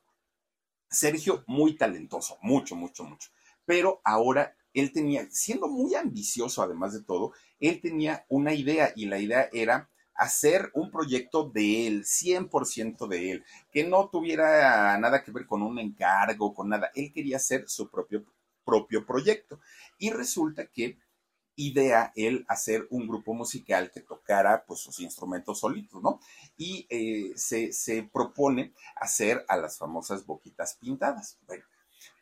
[0.90, 3.31] Sergio muy talentoso, mucho, mucho, mucho.
[3.64, 9.07] Pero ahora él tenía, siendo muy ambicioso además de todo, él tenía una idea y
[9.07, 15.22] la idea era hacer un proyecto de él, 100% de él, que no tuviera nada
[15.22, 16.90] que ver con un encargo, con nada.
[16.94, 18.26] Él quería hacer su propio,
[19.07, 19.61] proyecto.
[19.96, 20.98] Y resulta que
[21.54, 26.20] idea él hacer un grupo musical que tocara pues sus instrumentos solitos, ¿no?
[26.57, 31.38] Y eh, se, se, propone hacer a las famosas boquitas pintadas.
[31.46, 31.64] Bueno,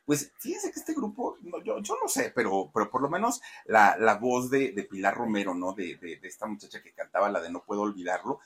[0.07, 3.97] pues fíjense que este grupo, yo, yo no sé, pero, pero por lo menos la,
[3.99, 5.73] la voz de, Pilar Romero, ¿no?
[5.73, 8.39] De, de, de, esta muchacha que cantaba la de No puedo olvidarlo,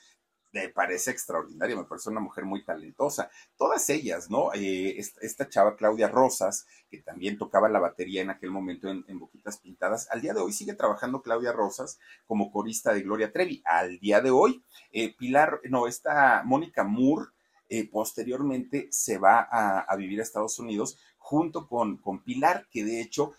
[0.52, 3.30] me parece extraordinaria, me parece una mujer muy talentosa.
[3.56, 4.52] Todas ellas, ¿no?
[4.54, 9.58] Eh, esta, chava Claudia Rosas, que también tocaba la batería en aquel momento en, Boquitas
[9.58, 13.62] Pintadas, al día de hoy sigue trabajando Claudia Rosas como corista de Gloria Trevi.
[13.64, 17.30] Al día de hoy, eh, Pilar, no, esta Mónica Moore,
[17.72, 20.98] eh, posteriormente se va a, vivir a Estados Unidos
[21.30, 23.34] junto con, con Pilar, que de hecho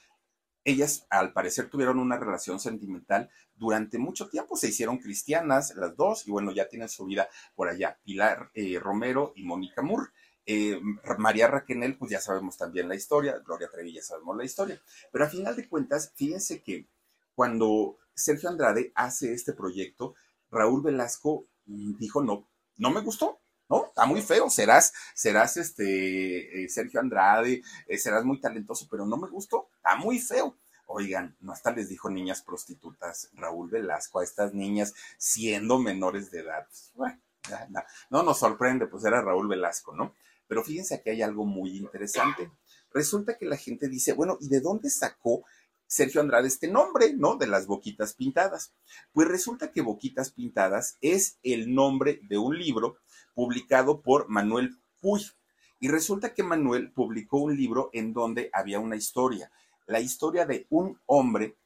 [0.63, 6.25] ellas al parecer tuvieron una relación sentimental durante mucho tiempo, se hicieron cristianas las dos
[6.25, 10.11] y bueno, ya tienen su vida por allá, Pilar eh, Romero y Mónica Moore.
[10.45, 10.79] Eh,
[11.17, 15.25] María Raquenel, pues ya sabemos también la historia, Gloria Trevi ya sabemos la historia, pero
[15.25, 16.87] a final de cuentas, fíjense que
[17.35, 20.15] cuando Sergio Andrade hace este proyecto,
[20.49, 23.40] Raúl Velasco mm, dijo no, no me gustó,
[23.71, 23.85] ¿no?
[23.85, 29.15] Está muy feo, serás, serás este eh, Sergio Andrade, eh, serás muy talentoso, pero no
[29.15, 30.57] me gustó, está muy feo.
[30.87, 36.41] Oigan, no hasta les dijo niñas prostitutas Raúl Velasco a estas niñas siendo menores de
[36.41, 36.67] edad.
[36.67, 37.17] Pues, bueno,
[38.09, 40.13] no nos sorprende, pues era Raúl Velasco, ¿no?
[40.47, 42.51] Pero fíjense aquí hay algo muy interesante.
[42.93, 45.45] Resulta que la gente dice, bueno, ¿y de dónde sacó
[45.87, 47.37] Sergio Andrade este nombre, ¿no?
[47.37, 48.73] De las boquitas pintadas.
[49.13, 52.97] Pues resulta que Boquitas Pintadas es el nombre de un libro
[53.33, 55.21] publicado por Manuel Puy.
[55.79, 59.51] Y resulta que Manuel publicó un libro en donde había una historia,
[59.87, 61.57] la historia de un hombre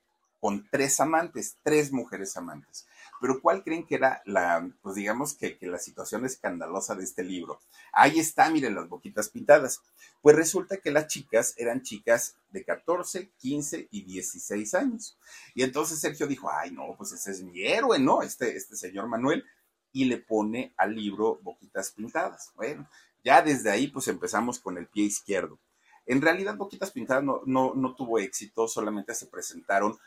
[0.45, 2.85] con tres amantes, tres mujeres amantes.
[3.19, 7.23] Pero ¿cuál creen que era la, pues digamos que, que, la situación escandalosa de este
[7.23, 7.59] libro?
[7.91, 9.81] Ahí está, miren las boquitas pintadas.
[10.21, 15.17] Pues resulta que las chicas eran chicas de 14, 15 y 16 años.
[15.55, 18.21] Y entonces Sergio dijo, ay no, pues ese es mi héroe, ¿no?
[18.21, 19.43] Este, este señor Manuel
[19.95, 22.51] y le pone al libro Boquitas Pintadas.
[22.57, 22.85] Bueno,
[23.23, 25.57] ya desde ahí pues empezamos con el pie izquierdo.
[26.05, 29.97] En realidad Boquitas Pintadas no, no, tuvo éxito, solamente se presentaron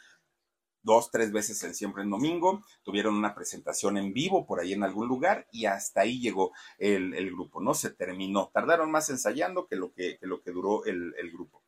[0.83, 4.85] dos, tres veces en Siempre en Domingo, tuvieron una presentación en vivo por ahí en
[4.85, 7.73] algún lugar y hasta ahí llegó el, grupo, ¿no?
[7.73, 8.51] Se terminó.
[8.53, 11.63] Tardaron más ensayando que lo que, lo que duró el, el, grupo.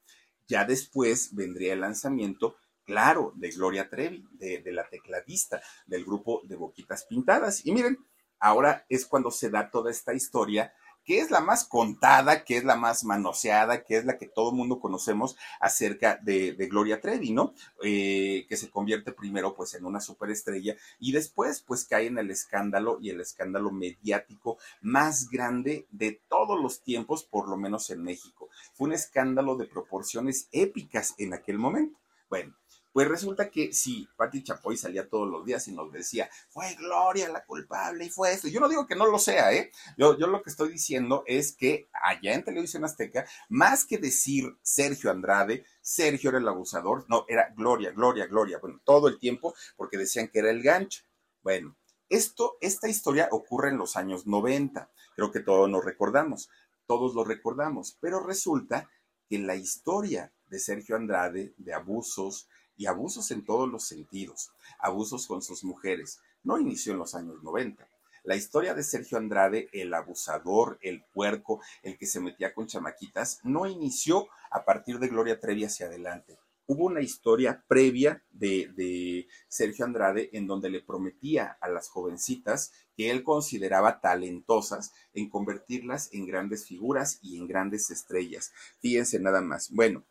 [0.46, 2.56] Ya después vendría el lanzamiento
[2.90, 7.64] claro, de Gloria Trevi, de, la tecladista del grupo de Boquitas Pintadas.
[7.64, 7.98] Y miren,
[8.40, 10.72] ahora es cuando se da toda esta historia
[11.04, 14.50] que es la más contada, que es la más manoseada, que es la que todo
[14.50, 17.54] el mundo conocemos acerca de, Gloria Trevi, ¿no?
[17.82, 22.30] Eh, que se convierte primero pues en una superestrella y después pues cae en el
[22.30, 28.02] escándalo y el escándalo mediático más grande de todos los tiempos, por lo menos en
[28.02, 28.48] México.
[28.74, 31.98] Fue un escándalo de proporciones épicas en aquel momento.
[32.28, 32.54] Bueno,
[32.92, 37.28] pues resulta que si Patti Chapoy salía todos los días y nos decía, fue Gloria
[37.28, 38.48] la culpable y fue esto.
[38.48, 39.70] Yo no digo que no lo sea, ¿eh?
[39.96, 44.56] Yo, yo lo que estoy diciendo es que allá en Televisión Azteca, más que decir
[44.62, 49.54] Sergio Andrade, Sergio era el abusador, no, era Gloria, Gloria, Gloria, bueno, todo el tiempo,
[49.76, 51.02] porque decían que era el gancho.
[51.42, 51.76] Bueno,
[52.08, 56.50] esto, esta historia ocurre en los años 90, creo que todos nos recordamos,
[56.86, 58.90] todos lo recordamos, pero resulta
[59.28, 62.48] que la historia de Sergio Andrade, de abusos,
[62.80, 67.42] y abusos en todos los sentidos, abusos con sus mujeres, no inició en los años
[67.42, 67.86] 90.
[68.24, 73.40] La historia de Sergio Andrade, el abusador, el puerco, el que se metía con chamaquitas,
[73.44, 76.38] no inició a partir de Gloria Trevi hacia adelante.
[76.66, 83.10] hubo una historia previa de, Sergio Andrade en donde le prometía a las jovencitas que
[83.10, 88.52] él consideraba talentosas en convertirlas en grandes figuras y en grandes estrellas.
[88.78, 89.70] Fíjense nada más.
[89.70, 90.04] Bueno,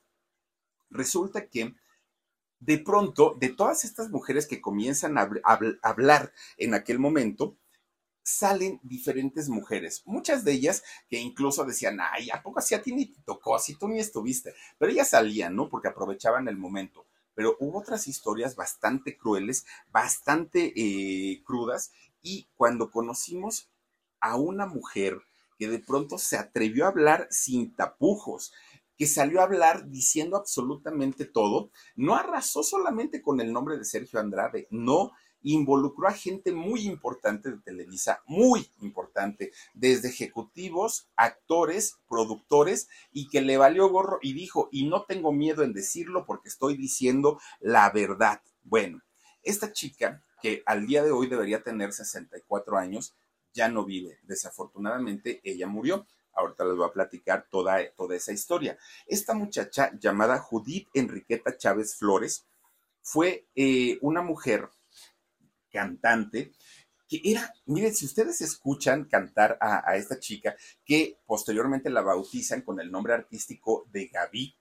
[0.91, 1.73] resulta que
[2.59, 5.29] de pronto, de todas estas mujeres que comienzan a,
[5.81, 7.57] hablar en aquel momento,
[8.21, 12.93] salen diferentes mujeres, muchas de ellas que incluso decían, ay, ¿a poco así a ti
[12.93, 14.53] ni te tocó, así tú ni estuviste?
[14.77, 15.69] Pero ellas salían, ¿no?
[15.69, 17.07] Porque aprovechaban el momento.
[17.33, 21.91] Pero hubo otras historias bastante crueles, bastante eh, crudas,
[22.21, 23.69] y cuando conocimos
[24.19, 25.21] a una mujer
[25.57, 28.53] que de pronto se atrevió a hablar sin tapujos,
[28.99, 34.19] que salió a hablar diciendo absolutamente todo, no arrasó solamente con el nombre de Sergio
[34.19, 42.89] Andrade, no involucró a gente muy importante de Televisa, muy importante, desde ejecutivos, actores, productores,
[43.13, 46.75] y que le valió gorro y dijo, y no tengo miedo en decirlo porque estoy
[46.75, 48.41] diciendo la verdad.
[48.63, 49.01] Bueno,
[49.43, 53.15] esta chica, que al día de hoy debería tener 64 años,
[53.53, 54.19] ya no vive.
[54.23, 56.05] Desafortunadamente, ella murió.
[56.39, 58.77] Ahorita les voy a platicar toda, toda esa historia.
[59.05, 62.47] Esta muchacha llamada Judith Enriqueta Chávez Flores
[63.01, 64.69] fue eh, una mujer
[65.71, 66.53] cantante,
[67.07, 72.79] que era, miren, si ustedes escuchan cantar a, esta chica, que posteriormente la bautizan con
[72.79, 74.55] el nombre artístico de Gaby,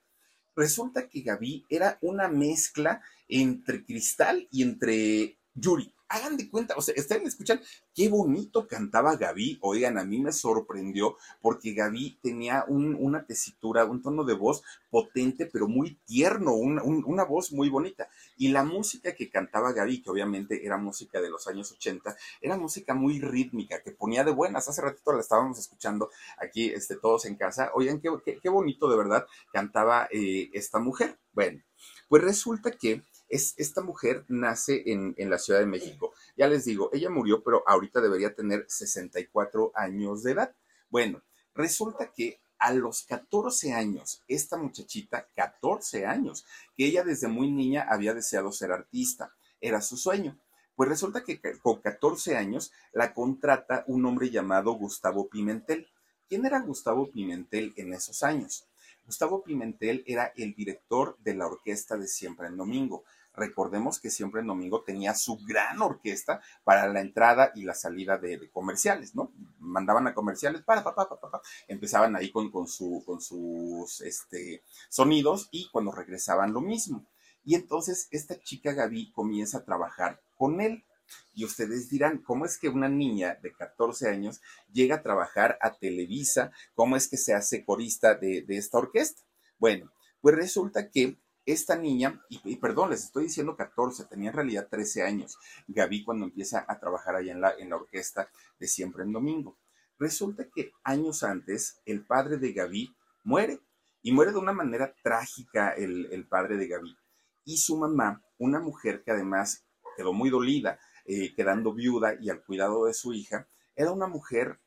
[0.56, 6.82] resulta que Gaby era una mezcla entre Cristal y entre Yuri hagan de cuenta, o
[6.82, 7.60] sea, están escuchan
[7.94, 9.58] qué bonito cantaba Gaby.
[9.60, 15.46] Oigan, a mí me sorprendió porque Gaby tenía una tesitura, un tono de voz potente,
[15.46, 18.08] pero muy tierno, una voz muy bonita.
[18.36, 22.56] Y la música que cantaba Gaby, que obviamente era música de los años 80, era
[22.56, 24.68] música muy rítmica, que ponía de buenas.
[24.68, 27.70] Hace ratito la estábamos escuchando aquí este, todos en casa.
[27.74, 31.18] Oigan, qué, bonito de verdad cantaba eh, esta mujer.
[31.32, 31.62] Bueno,
[32.08, 36.12] pues resulta que es, esta mujer nace en, la Ciudad de México.
[36.36, 40.56] Ya les digo, ella murió, pero ahorita debería tener 64 años de edad.
[40.88, 41.22] Bueno,
[41.54, 46.44] resulta que a los 14 años, esta muchachita, 14 años,
[46.76, 50.38] que ella desde muy niña había deseado ser artista, era su sueño.
[50.74, 55.88] Pues resulta que con 14 años la contrata un hombre llamado Gustavo Pimentel.
[56.28, 58.68] ¿Quién era Gustavo Pimentel en esos años?
[59.04, 63.04] Gustavo Pimentel era el director de la orquesta de Siempre en Domingo.
[63.34, 68.18] Recordemos que siempre en domingo tenía su gran orquesta para la entrada y la salida
[68.18, 69.32] de, comerciales, ¿no?
[69.60, 72.66] Mandaban a comerciales, para, para, para, para, empezaban ahí con, con,
[73.04, 77.06] con sus este, sonidos y cuando regresaban lo mismo.
[77.44, 80.84] Y entonces esta chica Gaby comienza a trabajar con él.
[81.32, 85.72] Y ustedes dirán, ¿cómo es que una niña de 14 años llega a trabajar a
[85.72, 86.52] Televisa?
[86.74, 89.22] ¿Cómo es que se hace corista de, de esta orquesta?
[89.58, 91.16] Bueno, pues resulta que
[91.52, 96.26] esta niña, y, perdón, les estoy diciendo 14, tenía en realidad 13 años, Gaby cuando
[96.26, 99.56] empieza a trabajar allá en la, en la orquesta de Siempre en Domingo.
[99.98, 103.60] Resulta que años antes el padre de Gaby muere
[104.02, 106.96] y muere de una manera trágica el, padre de Gaby.
[107.44, 109.64] Y su mamá, una mujer que además
[109.96, 114.60] quedó muy dolida, eh, quedando viuda y al cuidado de su hija, era una mujer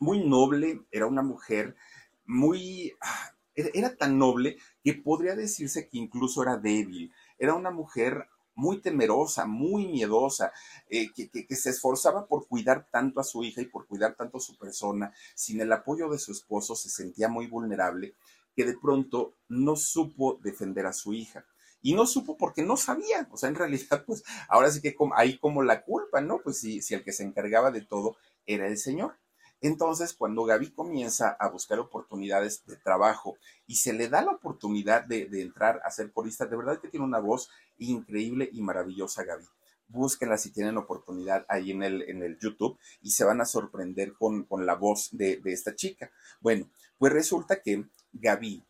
[0.00, 1.76] muy noble, era una mujer
[2.24, 7.12] muy, ah, era tan noble que podría decirse que incluso era débil.
[7.38, 10.52] Era una mujer muy temerosa, muy miedosa,
[10.88, 14.40] eh, que, se esforzaba por cuidar tanto a su hija y por cuidar tanto a
[14.40, 15.12] su persona.
[15.34, 18.14] Sin el apoyo de su esposo se sentía muy vulnerable,
[18.54, 21.44] que de pronto no supo defender a su hija.
[21.82, 23.28] Y no supo porque no sabía.
[23.30, 26.40] O sea, en realidad, pues ahora sí que hay como la culpa, ¿no?
[26.42, 29.16] Pues si, si el que se encargaba de todo era el Señor.
[29.64, 35.04] Entonces, cuando Gaby comienza a buscar oportunidades de trabajo y se le da la oportunidad
[35.04, 37.48] de, entrar a ser corista, de verdad que tiene una voz
[37.78, 39.46] increíble y maravillosa, Gaby.
[39.88, 44.12] Búsquenla si tienen oportunidad ahí en el, en el YouTube y se van a sorprender
[44.12, 46.10] con, la voz de, esta chica.
[46.42, 48.62] Bueno, pues resulta que Gaby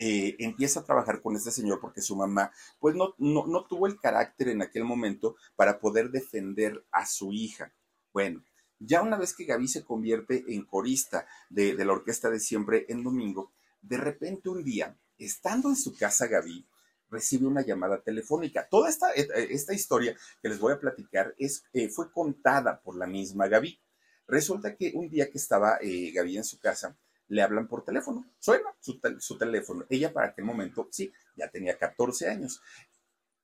[0.00, 3.86] eh, empieza a trabajar con este señor porque su mamá pues no, no, no tuvo
[3.86, 7.72] el carácter en aquel momento para poder defender a su hija.
[8.12, 8.44] Bueno,
[8.78, 13.02] ya una vez que Gaby se convierte en corista de, la orquesta de siempre en
[13.02, 16.66] domingo, de repente un día, estando en su casa Gaby,
[17.10, 18.66] recibe una llamada telefónica.
[18.68, 22.96] Toda esta, eh, esta historia que les voy a platicar es, eh, fue contada por
[22.96, 23.80] la misma Gaby.
[24.26, 26.96] Resulta que un día que estaba eh, Gaby en su casa,
[27.28, 28.26] le hablan por teléfono.
[28.38, 29.86] Suena su, su, teléfono.
[29.88, 32.60] Ella para aquel momento, sí, ya tenía 14 años.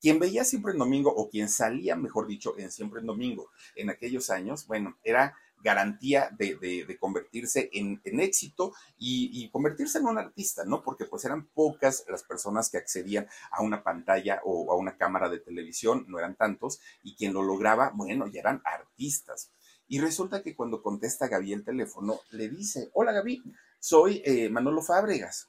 [0.01, 3.91] Quien veía siempre en domingo, o quien salía, mejor dicho, en siempre en domingo en
[3.91, 10.83] aquellos años, bueno, era garantía de, convertirse en, éxito y, convertirse en un artista, ¿no?
[10.83, 15.29] Porque pues eran pocas las personas que accedían a una pantalla o a una cámara
[15.29, 19.51] de televisión, no eran tantos, y quien lo lograba, bueno, ya eran artistas.
[19.87, 23.43] Y resulta que cuando contesta Gaby el teléfono, le dice, hola Gaby,
[23.79, 25.49] soy eh, Manolo Fábregas.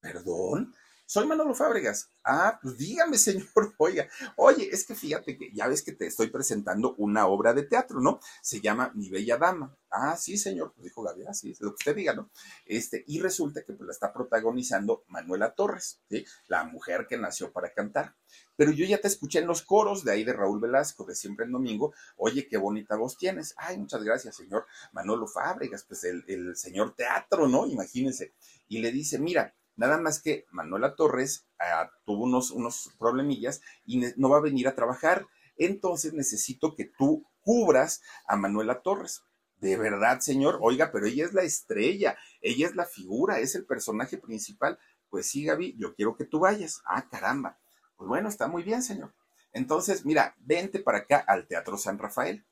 [0.00, 0.74] ¿Perdón?
[1.10, 2.12] Soy Manolo Fábregas.
[2.22, 3.48] Ah, pues dígame, señor.
[3.78, 7.62] Oiga, oye, es que fíjate que ya ves que te estoy presentando una obra de
[7.62, 8.20] teatro, ¿no?
[8.42, 9.74] Se llama Mi Bella Dama.
[9.90, 12.30] Ah, sí, señor, pues dijo Gabriel, sí, es lo que usted diga, ¿no?
[12.66, 16.26] Este, y resulta que pues la está protagonizando Manuela Torres, ¿sí?
[16.46, 18.14] La mujer que nació para cantar.
[18.56, 21.46] Pero yo ya te escuché en los coros de ahí de Raúl Velasco, de Siempre
[21.46, 21.94] en Domingo.
[22.18, 23.54] Oye, qué bonita voz tienes.
[23.56, 27.66] Ay, muchas gracias, señor Manolo Fábregas, pues el, el señor teatro, ¿no?
[27.66, 28.34] Imagínense.
[28.68, 34.02] Y le dice, mira, Nada más que Manuela Torres ah, tuvo unos, unos problemillas y
[34.16, 35.24] no va a venir a trabajar.
[35.56, 39.22] Entonces necesito que tú cubras a Manuela Torres.
[39.60, 40.58] De verdad, señor.
[40.62, 44.80] Oiga, pero ella es la estrella, ella es la figura, es el personaje principal.
[45.10, 46.82] Pues sí, Gaby, yo quiero que tú vayas.
[46.84, 47.56] Ah, caramba.
[47.96, 49.14] Pues bueno, está muy bien, señor.
[49.52, 52.44] Entonces, mira, vente para acá al Teatro San Rafael.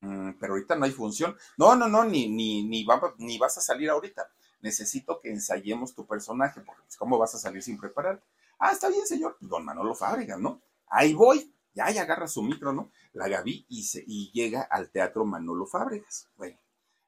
[0.00, 1.36] Mm, pero ahorita no hay función.
[1.58, 2.86] No, no, no, ni, ni, ni,
[3.18, 7.38] ni vas a salir ahorita necesito que ensayemos tu personaje, porque pues, ¿cómo vas a
[7.38, 8.22] salir sin preparar?
[8.58, 10.60] Ah, está bien, señor, pues, don Manolo Fábrega, ¿no?
[10.88, 12.90] Ahí voy, ya, ya agarra su micro, ¿no?
[13.12, 16.28] La Gaby y, se, y llega al teatro Manolo Fábregas.
[16.36, 16.58] Bueno,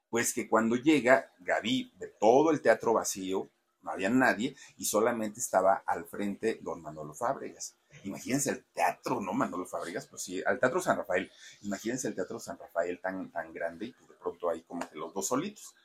[0.09, 3.49] pues que cuando llega, Gaby, de todo el teatro vacío,
[3.81, 7.75] no había nadie y solamente estaba al frente don Manolo Fábregas.
[8.03, 9.33] Imagínense el teatro, ¿no?
[9.33, 11.31] Manolo Fábregas, pues sí, al Teatro San Rafael.
[11.61, 14.95] Imagínense el Teatro San Rafael tan, tan grande y pues de pronto ahí como que
[14.97, 15.75] los dos solitos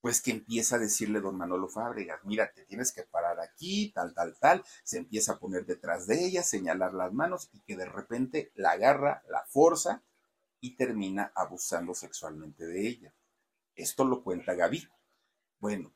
[0.00, 4.14] pues que empieza a decirle don Manolo Fábregas, mira, te tienes que parar aquí, tal,
[4.14, 7.86] tal, tal, se empieza a poner detrás de ella, señalar las manos y que de
[7.86, 10.02] repente la agarra, la forza
[10.60, 13.14] y termina abusando sexualmente de ella.
[13.74, 14.88] Esto lo cuenta Gaby.
[15.58, 15.92] Bueno,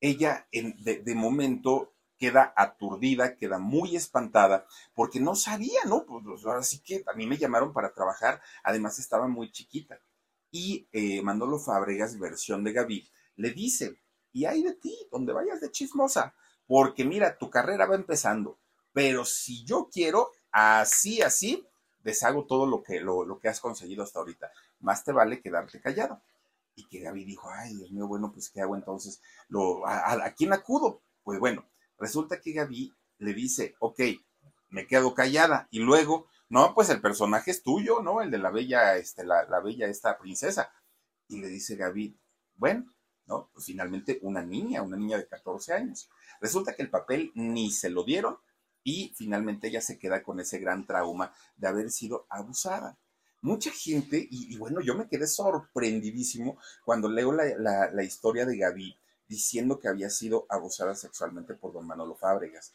[0.00, 6.04] ella de, de, momento queda aturdida, queda muy espantada, porque no sabía, ¿no?
[6.06, 10.00] Pues ahora sí que a mí me llamaron para trabajar, además estaba muy chiquita.
[10.50, 14.00] Y eh, Manolo Fábregas, versión de Gaby, le dice,
[14.32, 16.34] y hay de ti, donde vayas de chismosa,
[16.66, 18.58] porque mira, tu carrera va empezando,
[18.92, 21.66] pero si yo quiero, así, así,
[22.02, 24.50] deshago todo lo que, lo, que has conseguido hasta ahorita.
[24.80, 26.22] Más te vale quedarte callado.
[26.74, 29.20] Y que Gaby dijo, ay, Dios mío, bueno, pues ¿qué hago entonces?
[29.48, 31.02] Lo, a, quién acudo?
[31.22, 31.68] Pues bueno,
[31.98, 34.00] resulta que Gaby le dice, ok,
[34.70, 35.68] me quedo callada.
[35.70, 38.22] Y luego, no, pues el personaje es tuyo, ¿no?
[38.22, 40.72] El de la bella, este, la, la bella esta princesa.
[41.28, 42.18] Y le dice Gaby,
[42.56, 42.86] bueno,
[43.52, 46.08] Pues finalmente una niña, una niña de 14 años.
[46.40, 48.36] Resulta que el papel ni se lo dieron
[48.84, 52.98] y finalmente ella se queda con ese gran trauma de haber sido abusada.
[53.40, 58.96] Mucha gente, y, bueno, yo me quedé sorprendidísimo cuando leo la, historia de Gaby
[59.28, 62.72] diciendo que había sido abusada sexualmente por don Manolo Fábregas.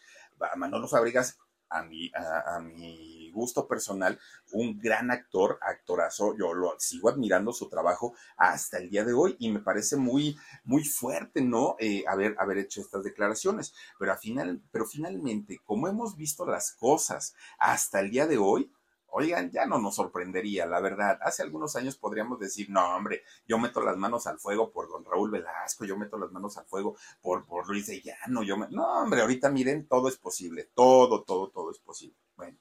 [0.57, 1.37] Manolo Fábregas
[1.69, 4.19] a mi, a, mi gusto personal,
[4.51, 9.35] un gran actor, actorazo, yo lo sigo admirando su trabajo hasta el día de hoy
[9.39, 11.75] y me parece muy, muy fuerte, ¿no?
[11.79, 16.73] Eh, haber, haber hecho estas declaraciones, pero, al final, pero finalmente, como hemos visto las
[16.73, 18.71] cosas hasta el día de hoy,
[19.09, 21.17] Oigan, ya no nos sorprendería, la verdad.
[21.21, 25.05] Hace algunos años podríamos decir, no, hombre, yo meto las manos al fuego por don
[25.05, 28.67] Raúl Velasco, yo meto las manos al fuego por, por Luis de Llano, yo me...
[28.69, 32.17] No, hombre, ahorita miren, todo es posible, todo, todo, todo es posible.
[32.35, 32.57] Bueno,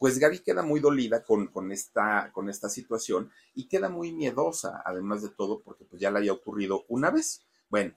[0.00, 4.82] pues Gaby queda muy dolida con, con, esta, con esta situación y queda muy miedosa,
[4.84, 7.46] además de todo, porque pues ya le había ocurrido una vez.
[7.68, 7.94] Bueno,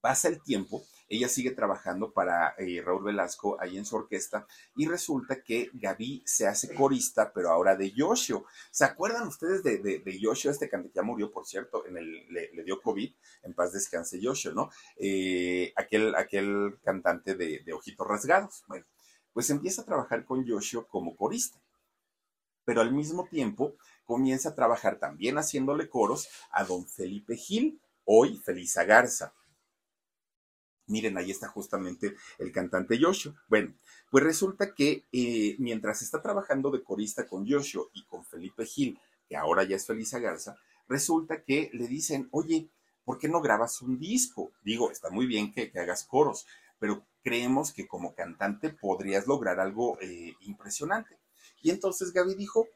[0.00, 4.86] pasa el tiempo ella sigue trabajando para eh, Raúl Velasco ahí en su orquesta y
[4.86, 8.44] resulta que Gaby se hace corista, pero ahora de Yoshio.
[8.70, 12.26] ¿Se acuerdan ustedes de, de, Yoshio, este cantante que ya murió, por cierto, en el,
[12.28, 13.12] le, dio COVID,
[13.44, 14.70] en paz descanse Yoshio, ¿no?
[14.96, 18.64] Eh, aquel, aquel cantante de, de Ojitos Rasgados.
[18.66, 18.84] Bueno,
[19.36, 21.60] pues empieza a trabajar con Yoshio como corista
[22.66, 28.36] pero al mismo tiempo comienza a trabajar también haciéndole coros a don Felipe Gil, hoy
[28.36, 29.32] Felisa Garza.
[30.88, 33.34] Miren, ahí está justamente el cantante Yoshio.
[33.48, 33.72] Bueno,
[34.10, 38.98] pues resulta que eh, mientras está trabajando de corista con Yoshio y con Felipe Gil,
[39.28, 40.56] que ahora ya es Felisa Garza,
[40.88, 42.68] resulta que le dicen, oye,
[43.04, 44.52] ¿por qué no grabas un disco?
[44.64, 46.46] Digo, está muy bien que, hagas coros,
[46.80, 51.18] pero creemos que como cantante podrías lograr algo eh, impresionante.
[51.60, 52.68] Y entonces Gaby dijo,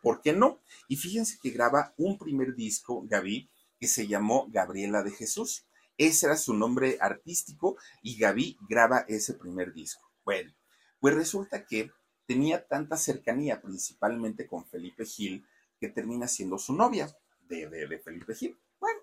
[0.00, 0.60] ¿por qué no?
[0.86, 5.66] Y fíjense que graba un primer disco, Gaby, que se llamó Gabriela de Jesús.
[5.98, 10.08] Ese era su nombre artístico y Gaby graba ese primer disco.
[10.24, 10.54] Bueno,
[11.00, 11.90] pues resulta que
[12.26, 15.44] tenía tanta cercanía, principalmente con Felipe Gil,
[15.80, 17.08] que termina siendo su novia.
[17.48, 18.56] de, de Felipe Gil.
[18.78, 19.00] Bueno,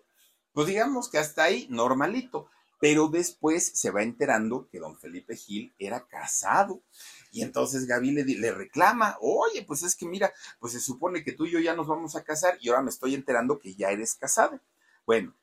[0.53, 2.49] pues digamos que hasta ahí normalito.
[2.84, 6.84] Pero después se va enterando que don Felipe Gil era casado.
[7.31, 11.45] Y entonces Gaby le, reclama, oye, pues es que mira, pues se supone que tú
[11.45, 14.15] y yo ya nos vamos a casar y ahora me estoy enterando que ya eres
[14.15, 14.59] casado.
[15.05, 15.34] Bueno,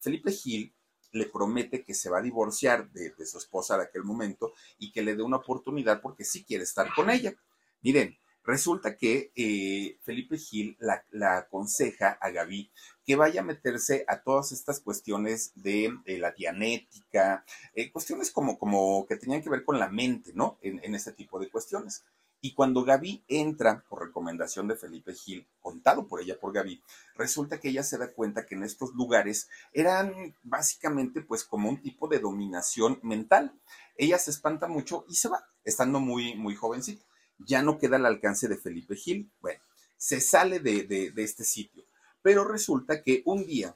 [0.00, 0.72] Felipe Gil
[1.12, 4.90] le promete que se va a divorciar de, de su esposa de aquel momento y
[4.90, 7.36] que le dé una oportunidad porque sí quiere estar con ella.
[7.82, 8.16] Miren,
[8.46, 12.70] Resulta que eh, Felipe Gil la, aconseja a Gaby
[13.04, 17.44] que vaya a meterse a todas estas cuestiones de, la dianética,
[17.74, 20.58] eh, cuestiones como, como que tenían que ver con la mente, ¿no?
[20.62, 22.04] En, en este tipo de cuestiones.
[22.40, 26.80] Y cuando Gaby entra, por recomendación de Felipe Gil, contado por ella por Gaby,
[27.16, 31.82] resulta que ella se da cuenta que en estos lugares eran básicamente pues como un
[31.82, 33.58] tipo de dominación mental.
[33.96, 37.04] Ella se espanta mucho y se va, estando muy, muy jovencita
[37.38, 39.30] ya no queda al alcance de Felipe Gil.
[39.40, 39.60] Bueno,
[39.96, 41.84] se sale de, este sitio.
[42.22, 43.74] Pero resulta que un día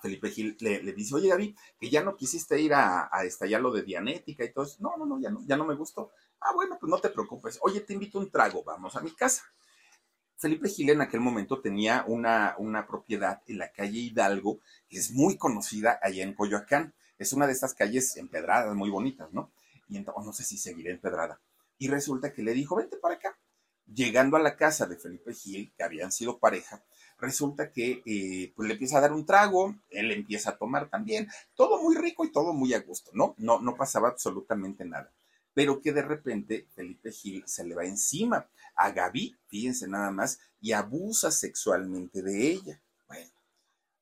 [0.00, 3.82] Felipe Gil le, dice, oye Gaby, que ya no quisiste ir a, estallar lo de
[3.82, 4.76] Dianética y todo eso.
[4.80, 6.12] No, no, no, ya no, ya no me gustó.
[6.40, 7.58] Ah, bueno, pues no te preocupes.
[7.62, 9.42] Oye, te invito un trago, vamos a mi casa.
[10.36, 12.54] Felipe Gil en aquel momento tenía una,
[12.86, 16.94] propiedad en la calle Hidalgo, que es muy conocida allá en Coyoacán.
[17.18, 19.50] Es una de estas calles empedradas, muy bonitas, ¿no?
[19.88, 21.40] Y entonces, no sé si seguiré empedrada
[21.78, 23.38] y resulta que le dijo, vente para acá.
[23.86, 26.84] Llegando a la casa de Felipe Gil, que habían sido pareja,
[27.18, 31.28] resulta que eh, pues le empieza a dar un trago, él empieza a tomar también,
[31.54, 33.34] todo muy rico y todo muy a gusto, ¿no?
[33.38, 35.10] No, no pasaba absolutamente nada.
[35.54, 40.38] Pero que de repente Felipe Gil se le va encima a Gaby, fíjense nada más,
[40.60, 42.80] y abusa sexualmente de ella.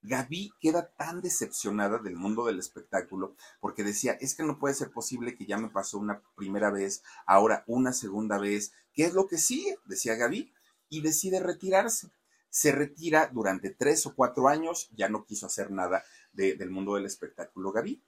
[0.02, 4.90] Gaby queda tan decepcionada del mundo del espectáculo porque decía, es que no puede ser
[4.90, 9.26] posible que ya me pasó una primera vez, ahora una segunda vez, ¿qué es lo
[9.26, 9.78] que sigue?
[9.86, 10.52] Decía Gaby,
[10.88, 12.10] y decide retirarse.
[12.50, 17.06] Se retira durante tres o cuatro años, ya no quiso hacer nada del mundo del
[17.06, 18.02] espectáculo Gaby.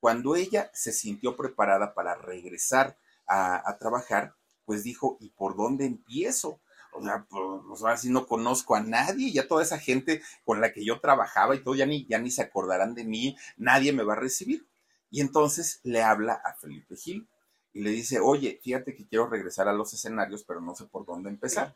[0.00, 4.34] Cuando ella se sintió preparada para regresar a trabajar,
[4.64, 6.60] pues dijo, ¿y por dónde empiezo?
[6.92, 10.84] O sea, pues, sí no conozco a nadie, ya toda esa gente con la que
[10.84, 14.12] yo trabajaba y todo, ya ni, ya ni se acordarán de mí, nadie me va
[14.12, 14.66] a recibir.
[15.10, 17.26] Y entonces le habla a Felipe Gil
[17.72, 21.04] y le dice, oye, fíjate que quiero regresar a los escenarios, pero no sé por
[21.06, 21.74] dónde empezar.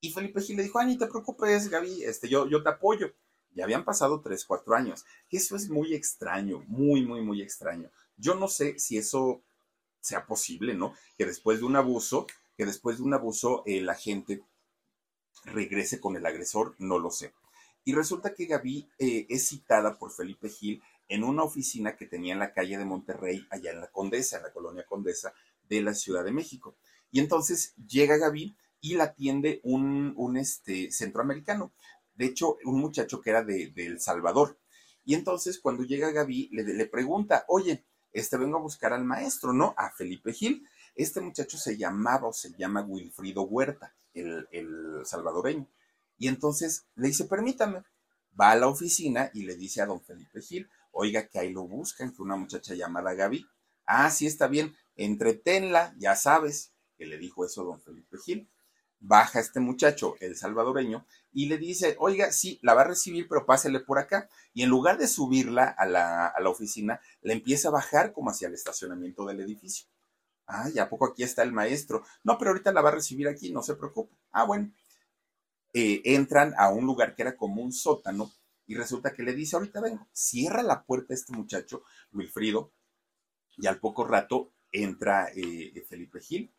[0.00, 3.12] Y Felipe Gil le dijo, ay, ni te preocupes, Gaby, este, yo, yo te apoyo.
[3.54, 5.04] Ya habían pasado tres, cuatro años.
[5.30, 7.88] Eso es muy extraño, muy, muy, muy extraño.
[8.16, 9.40] Yo no sé si eso
[10.00, 10.94] sea posible, ¿no?
[11.16, 12.26] Que después de un abuso
[12.56, 14.42] que después de un abuso eh, la gente
[15.44, 17.32] regrese con el agresor, no lo sé.
[17.84, 22.32] Y resulta que Gaby eh, es citada por Felipe Gil en una oficina que tenía
[22.32, 25.34] en la calle de Monterrey, allá en la Condesa, en la colonia Condesa
[25.68, 26.76] de la Ciudad de México.
[27.10, 31.72] Y entonces llega Gaby y la atiende un, un este, centroamericano,
[32.14, 34.58] de hecho, un muchacho que era de, El Salvador.
[35.04, 39.52] Y entonces cuando llega Gaby le, le pregunta, oye, este vengo a buscar al maestro,
[39.52, 39.74] ¿no?
[39.76, 40.66] A Felipe Gil.
[40.94, 45.68] Este muchacho se llamaba o se llama Wilfrido Huerta, el, salvadoreño.
[46.18, 47.82] Y entonces le dice, permítame,
[48.40, 51.66] va a la oficina y le dice a don Felipe Gil, oiga que ahí lo
[51.66, 53.44] buscan, que una muchacha llamada Gaby.
[53.86, 58.48] Ah, sí, está bien, entretenla, ya sabes, que le dijo eso don Felipe Gil.
[59.00, 63.44] Baja este muchacho, el salvadoreño, y le dice, oiga, sí, la va a recibir, pero
[63.44, 64.30] pásele por acá.
[64.54, 68.30] Y en lugar de subirla a la, a la oficina, le empieza a bajar como
[68.30, 69.88] hacia el estacionamiento del edificio.
[70.46, 72.04] Ay, ¿a poco aquí está el maestro?
[72.22, 74.14] No, pero ahorita la va a recibir aquí, no se preocupe.
[74.32, 74.70] Ah, bueno.
[75.72, 78.30] Eh, entran a un lugar que era como un sótano
[78.66, 81.82] y resulta que le dice, ahorita vengo, cierra la puerta este muchacho,
[82.12, 82.72] Wilfrido,
[83.56, 86.52] y al poco rato entra eh, Felipe Gil.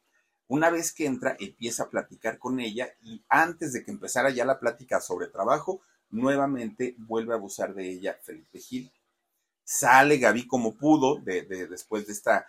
[0.48, 4.46] Una vez que entra, empieza a platicar con ella y antes de que empezara ya
[4.46, 8.92] la plática sobre trabajo, nuevamente vuelve a abusar de ella Felipe Gil.
[9.64, 12.46] Sale Gaby como pudo de, después de esta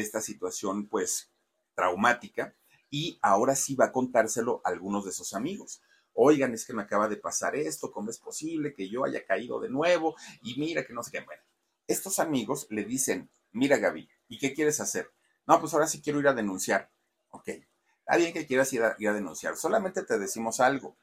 [0.00, 1.30] esta situación pues
[1.74, 2.56] traumática
[2.90, 5.80] y ahora sí va a contárselo a algunos de sus amigos.
[6.12, 9.60] Oigan, es que me acaba de pasar esto, ¿cómo es posible que yo haya caído
[9.60, 10.16] de nuevo?
[10.42, 11.20] Y mira que no sé qué.
[11.20, 11.42] Bueno,
[11.86, 15.10] estos amigos le dicen, mira Gaby, ¿y qué quieres hacer?
[15.46, 16.90] No, pues ahora sí quiero ir a denunciar.
[17.30, 20.96] Ok, está bien que quieras ir a, ir a denunciar, solamente te decimos algo.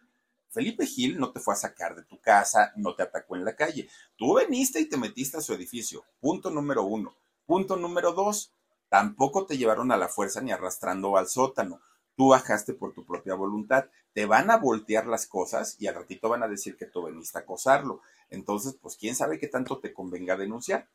[0.49, 3.55] Felipe Gil no te fue a sacar de tu casa, no te atacó en la
[3.55, 3.89] calle.
[4.15, 6.03] Tú veniste y te metiste a su edificio.
[6.19, 7.17] Punto número uno.
[7.45, 8.53] Punto número dos,
[8.89, 11.81] Tampoco te llevaron a la fuerza ni arrastrando al sótano.
[12.15, 13.85] Tú bajaste por tu propia voluntad.
[14.13, 17.37] Te van a voltear las cosas y al ratito van a decir que tú veniste
[17.37, 18.01] a acosarlo.
[18.29, 20.89] Entonces, pues quién sabe qué tanto te convenga denunciar.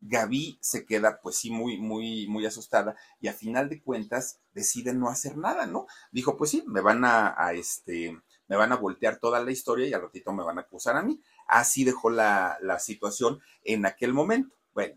[0.00, 4.94] Gaby se queda pues sí muy, muy, muy asustada y a final de cuentas decide
[4.94, 5.86] no hacer nada, ¿no?
[6.12, 9.92] Dijo, pues sí, me van a, este, me van a voltear toda la historia y
[9.92, 11.20] al ratito me van a acusar a mí.
[11.48, 14.54] Así dejó la, la situación en aquel momento.
[14.72, 14.96] Bueno,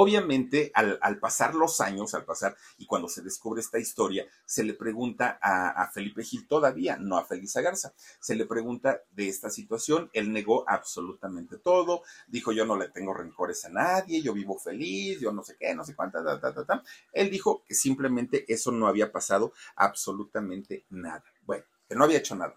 [0.00, 4.74] Obviamente, al, pasar los años, al pasar, y cuando se descubre esta historia, se le
[4.74, 10.08] pregunta a, Felipe Gil, todavía no a Felisa Garza, se le pregunta de esta situación,
[10.12, 15.18] él negó absolutamente todo, dijo yo no le tengo rencores a nadie, yo vivo feliz,
[15.18, 18.70] yo no sé qué, no sé cuánta, ta, ta, ta, Él dijo que simplemente eso
[18.70, 21.24] no había pasado absolutamente nada.
[21.42, 22.54] Bueno, que no había hecho nada.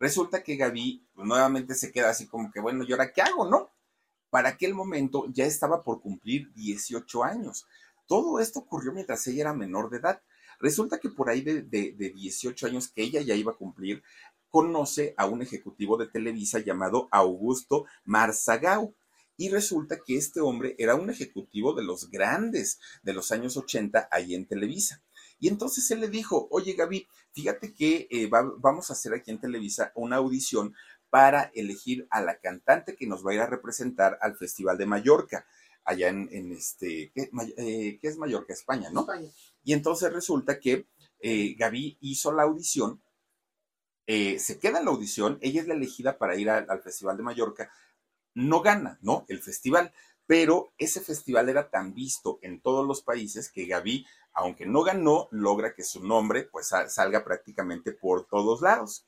[0.00, 3.70] Resulta que Gaby nuevamente se queda así como que, bueno, ¿y ahora qué hago, no?
[4.32, 7.66] Para aquel momento ya estaba por cumplir 18 años.
[8.06, 10.22] Todo esto ocurrió mientras ella era menor de edad.
[10.58, 14.02] Resulta que por ahí de, de, 18 años que ella ya iba a cumplir,
[14.48, 18.94] conoce a un ejecutivo de Televisa llamado Augusto Marzagao.
[19.36, 24.08] Y resulta que este hombre era un ejecutivo de los grandes de los años 80
[24.10, 25.02] ahí en Televisa.
[25.40, 29.40] Y entonces él le dijo, oye Gaby, fíjate que eh, vamos a hacer aquí en
[29.40, 30.72] Televisa una audición
[31.12, 34.86] para elegir a la cantante que nos va a ir a representar al Festival de
[34.86, 35.44] Mallorca,
[35.84, 38.54] allá en, este, eh, ¿qué, es Mallorca?
[38.54, 39.02] España, ¿no?
[39.02, 39.28] España.
[39.62, 40.86] Y entonces resulta que
[41.20, 43.02] eh, Gaby hizo la audición,
[44.06, 47.24] eh, se queda en la audición, ella es la elegida para ir al Festival de
[47.24, 47.70] Mallorca,
[48.32, 49.26] no gana, ¿no?
[49.28, 49.92] El festival,
[50.24, 55.28] pero ese festival era tan visto en todos los países que Gaby, aunque no ganó,
[55.30, 59.06] logra que su nombre pues salga prácticamente por todos lados.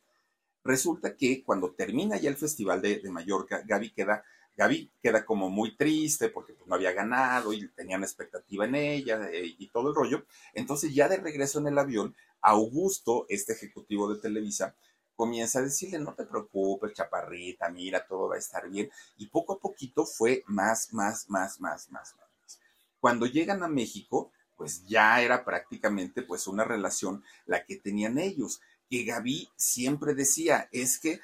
[0.65, 4.25] Resulta que cuando termina ya el Festival de, Mallorca, Gaby queda,
[4.57, 9.29] Gaby queda como muy triste porque pues, no había ganado y tenían expectativa en ella
[9.31, 10.25] eh, y todo el rollo.
[10.55, 14.75] Entonces ya de regreso en el avión, Augusto, este ejecutivo de Televisa,
[15.15, 18.91] comienza a decirle, no te preocupes, chaparrita, mira, todo va a estar bien.
[19.19, 22.59] Y poco a poquito fue más, más, más, más, más, más.
[23.01, 28.61] Cuando llegan a México, pues ya era prácticamente pues una relación la que tenían ellos
[28.89, 31.21] que Gaby siempre decía, es que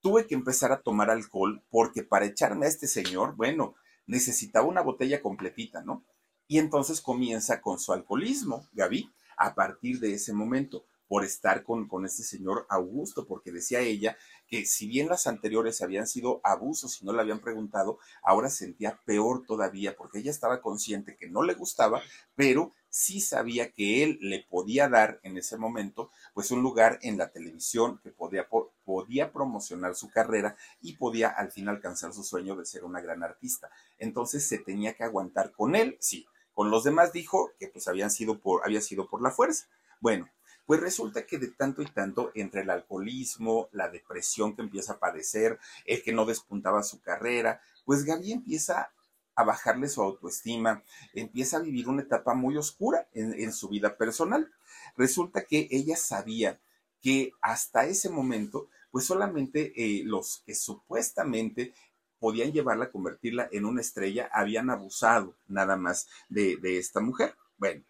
[0.00, 3.74] tuve que empezar a tomar alcohol porque para echarme a este señor, bueno,
[4.06, 6.04] necesitaba una botella completita, ¿no?
[6.48, 11.88] Y entonces comienza con su alcoholismo, Gaby, a partir de ese momento por estar con,
[11.88, 14.16] con este señor Augusto, porque decía ella
[14.46, 18.98] que si bien las anteriores habían sido abusos y no le habían preguntado, ahora sentía
[19.04, 22.00] peor todavía, porque ella estaba consciente que no le gustaba,
[22.34, 27.16] pero sí sabía que él le podía dar en ese momento, pues un lugar en
[27.16, 28.46] la televisión que podía,
[28.84, 33.22] podía promocionar su carrera y podía al fin alcanzar su sueño de ser una gran
[33.22, 33.70] artista.
[33.98, 36.26] Entonces se tenía que aguantar con él, sí.
[36.52, 39.68] Con los demás dijo que pues habían sido por, había sido por la fuerza.
[40.00, 40.28] Bueno,
[40.66, 44.98] pues resulta que de tanto y tanto, entre el alcoholismo, la depresión que empieza a
[44.98, 48.92] padecer, el que no despuntaba su carrera, pues Gaby empieza
[49.34, 50.82] a bajarle su autoestima,
[51.14, 54.52] empieza a vivir una etapa muy oscura en, su vida personal.
[54.96, 56.60] Resulta que ella sabía
[57.00, 61.72] que hasta ese momento, pues solamente eh, los que supuestamente
[62.18, 67.34] podían llevarla a convertirla en una estrella habían abusado nada más de, de esta mujer.
[67.58, 67.82] Bueno,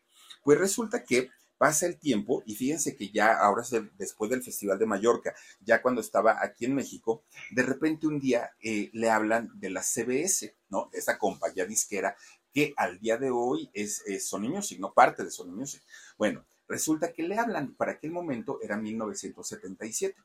[0.43, 1.31] pues resulta que
[1.63, 3.63] Pasa el tiempo y fíjense que ya ahora,
[3.97, 8.51] después del Festival de Mallorca, ya cuando estaba aquí en México, de repente un día
[8.61, 10.91] eh, le hablan de la CBS, ¿no?
[10.93, 12.17] Esa compañía disquera
[12.53, 15.81] que al día de hoy es, Sony Music, no parte de Sony Music.
[16.19, 20.21] Bueno, resulta que le hablan, para aquel momento era 1977,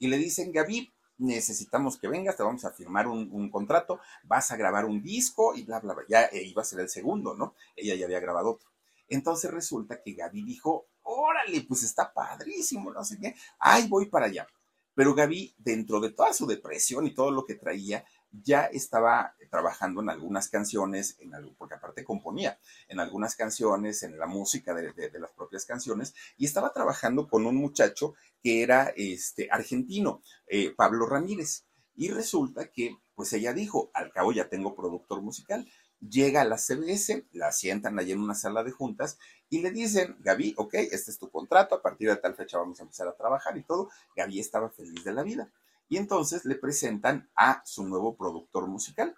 [0.00, 4.56] y le dicen, Gaby, necesitamos que vengas, te vamos a firmar un, contrato, vas a
[4.56, 6.04] grabar un disco y bla, bla, bla.
[6.08, 7.54] Ya eh, iba a ser el segundo, ¿no?
[7.76, 8.69] Ella ya había grabado otro.
[9.10, 14.26] Entonces resulta que Gaby dijo, órale, pues está padrísimo, no sé qué, ay, voy para
[14.26, 14.46] allá.
[14.94, 20.00] Pero Gaby, dentro de toda su depresión y todo lo que traía, ya estaba trabajando
[20.00, 22.58] en algunas canciones, en algo, porque aparte componía
[22.88, 27.56] en algunas canciones, en la música de, las propias canciones, y estaba trabajando con un
[27.56, 31.64] muchacho que era este, argentino, eh, Pablo Ramírez.
[31.96, 35.68] Y resulta que, pues ella dijo, al cabo ya tengo productor musical,
[36.00, 40.16] llega a la CBS, la sientan allí en una sala de juntas y le dicen,
[40.20, 43.16] Gaby, ok, este es tu contrato, a partir de tal fecha vamos a empezar a
[43.16, 43.90] trabajar y todo.
[44.16, 45.52] Gaby estaba feliz de la vida.
[45.88, 49.16] Y entonces le presentan a su nuevo productor musical.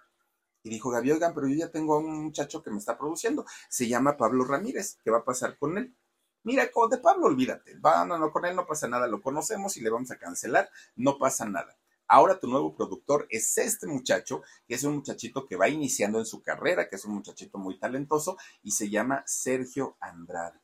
[0.63, 3.45] Y dijo Gaby, oigan, pero yo ya tengo a un muchacho que me está produciendo.
[3.69, 4.97] Se llama Pablo Ramírez.
[5.03, 5.95] ¿Qué va a pasar con él?
[6.43, 7.77] Mira, de Pablo, olvídate.
[7.79, 9.07] Va, no, no, con él no pasa nada.
[9.07, 10.69] Lo conocemos y le vamos a cancelar.
[10.95, 11.77] No pasa nada.
[12.07, 16.25] Ahora tu nuevo productor es este muchacho, que es un muchachito que va iniciando en
[16.25, 20.59] su carrera, que es un muchachito muy talentoso y se llama Sergio Andrade.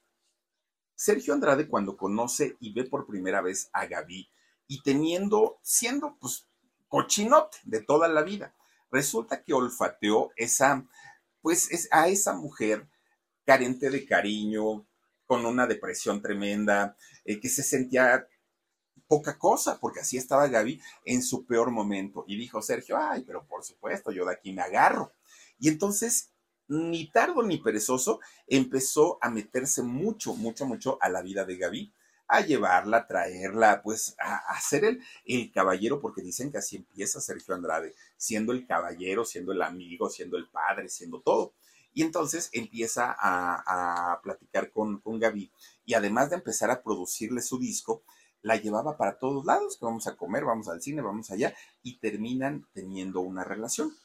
[0.96, 4.30] Sergio Andrade cuando conoce y ve por primera vez a Gaby
[4.68, 6.48] y teniendo, siendo pues
[6.88, 8.54] cochinote de toda la vida,
[8.92, 10.86] resulta que olfateó esa,
[11.42, 12.88] pues es a esa mujer
[13.46, 14.86] carente de cariño,
[15.26, 18.28] con una depresión tremenda, eh, que se sentía
[19.08, 22.26] poca cosa, porque así estaba Gaby en su peor momento.
[22.28, 25.12] Y dijo Sergio, ay, pero por supuesto, yo de aquí me agarro.
[25.60, 26.32] Y entonces,
[26.68, 31.94] ni tardo ni perezoso, empezó a meterse mucho, mucho, mucho a la vida de Gaby,
[32.28, 36.76] a llevarla, a traerla, pues a, a ser el, el caballero, porque dicen que así
[36.76, 41.54] empieza Sergio Andrade, siendo el caballero, siendo el amigo, siendo el padre, siendo todo.
[41.92, 45.52] Y entonces empieza a, a platicar con, con Gaby
[45.86, 48.04] y además de empezar a producirle su disco,
[48.42, 52.68] la llevaba para todos lados, vamos a comer, vamos al cine, vamos allá, y terminan
[52.74, 53.96] teniendo una relación.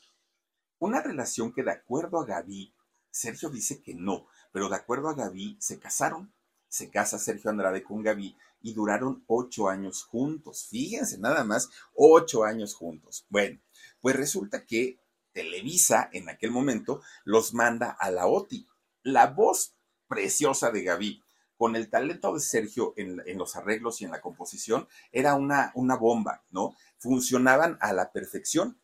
[0.78, 2.74] Una relación que de acuerdo a Gaby,
[3.10, 6.32] Sergio dice que no, pero de acuerdo a Gaby se casaron.
[6.68, 10.66] Se casa Sergio Andrade con Gaby y duraron ocho años juntos.
[10.68, 13.24] Fíjense, nada más, ocho años juntos.
[13.28, 13.60] Bueno,
[14.00, 14.98] pues resulta que
[15.32, 18.66] Televisa en aquel momento los manda a la OTI.
[19.02, 19.74] La voz
[20.08, 21.23] preciosa de Gaby
[21.56, 25.96] con el talento de Sergio en, los arreglos y en la composición, era una, una
[25.96, 26.76] bomba, ¿no?
[26.98, 28.78] Funcionaban a la perfección.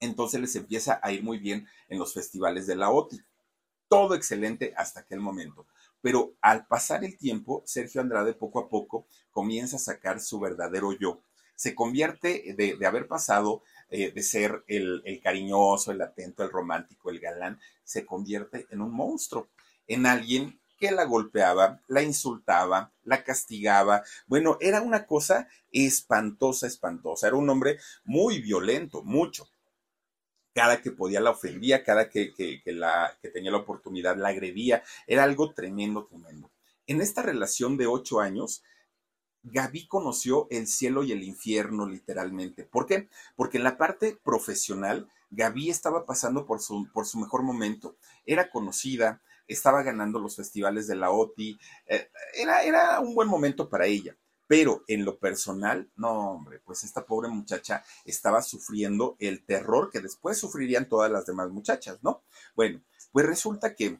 [0.00, 3.20] Entonces les empieza a ir muy bien en los festivales de la OTI.
[3.88, 5.66] Todo excelente hasta aquel momento.
[6.00, 10.92] Pero al pasar el tiempo, Sergio Andrade poco a poco comienza a sacar su verdadero
[10.92, 11.20] yo.
[11.54, 17.10] Se convierte de, haber pasado eh, de ser el, el cariñoso, el atento, el romántico,
[17.10, 19.48] el galán, se convierte en un monstruo,
[19.86, 24.02] en alguien que la golpeaba, la insultaba, la castigaba.
[24.26, 27.28] Bueno, era una cosa espantosa, espantosa.
[27.28, 29.48] Era un hombre muy violento, mucho.
[30.54, 34.82] Cada que podía la ofendía, cada que, la, que tenía la oportunidad la agredía.
[35.06, 36.50] Era algo tremendo, tremendo.
[36.86, 38.62] En esta relación de ocho años,
[39.42, 42.64] Gaby conoció el cielo y el infierno literalmente.
[42.64, 43.08] ¿Por qué?
[43.36, 47.96] Porque en la parte profesional, Gaby estaba pasando por su, por su mejor momento.
[48.24, 53.68] Era conocida, estaba ganando los festivales de la OTI, eh, era, era un buen momento
[53.68, 54.16] para ella.
[54.48, 60.00] Pero en lo personal, no, hombre, pues esta pobre muchacha estaba sufriendo el terror que
[60.00, 62.22] después sufrirían todas las demás muchachas, ¿no?
[62.54, 62.80] Bueno,
[63.10, 63.98] pues resulta que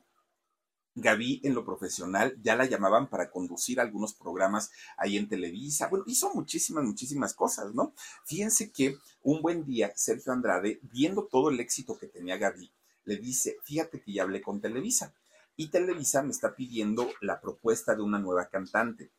[0.94, 5.88] Gaby en lo profesional ya la llamaban para conducir algunos programas ahí en Televisa.
[5.88, 7.92] Bueno, hizo muchísimas, muchísimas cosas, ¿no?
[8.24, 12.72] Fíjense que un buen día Sergio Andrade, viendo todo el éxito que tenía Gaby,
[13.04, 15.14] le dice, fíjate que ya hablé con Televisa
[15.56, 19.10] y Televisa me está pidiendo la propuesta de una nueva cantante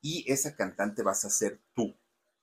[0.00, 1.96] y esa cantante vas a ser tú.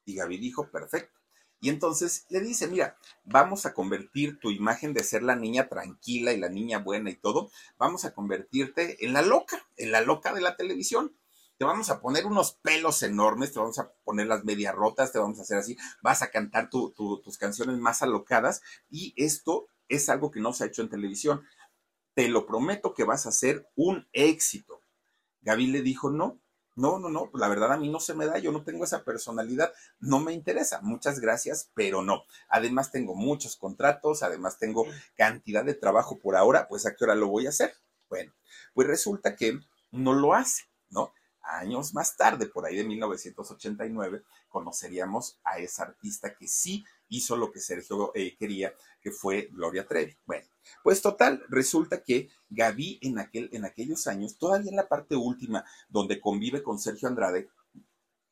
[0.05, 1.19] Y Gaby dijo, perfecto.
[1.61, 6.33] Y entonces le dice, mira, vamos a convertir tu imagen de ser la niña tranquila
[6.33, 10.33] y la niña buena y todo, vamos a convertirte en la loca, en la loca
[10.33, 11.15] de la televisión.
[11.57, 15.19] Te vamos a poner unos pelos enormes, te vamos a poner las medias rotas, te
[15.19, 20.31] vamos a hacer así, vas a cantar tus canciones más alocadas y esto es algo
[20.31, 21.45] que no se ha hecho en televisión
[22.13, 24.81] te lo prometo que vas a ser un éxito.
[25.41, 26.39] Gaby le dijo, no,
[26.75, 29.03] no, no, no, la verdad a mí no se me da, yo no tengo esa
[29.03, 32.23] personalidad, no me interesa, muchas gracias, pero no.
[32.49, 34.85] Además tengo muchos contratos, además tengo
[35.15, 37.75] cantidad de trabajo por ahora, pues a qué hora lo voy a hacer.
[38.09, 38.33] Bueno,
[38.73, 39.59] pues resulta que
[39.91, 41.13] no lo hace, ¿no?
[41.41, 47.51] Años más tarde, por ahí de 1989, conoceríamos a esa artista que sí hizo lo
[47.51, 50.15] que Sergio eh, quería, que fue Gloria Trevi.
[50.25, 50.47] Bueno,
[50.83, 55.65] pues total, resulta que Gaby en, aquel, en aquellos años, todavía en la parte última,
[55.89, 57.49] donde convive con Sergio Andrade,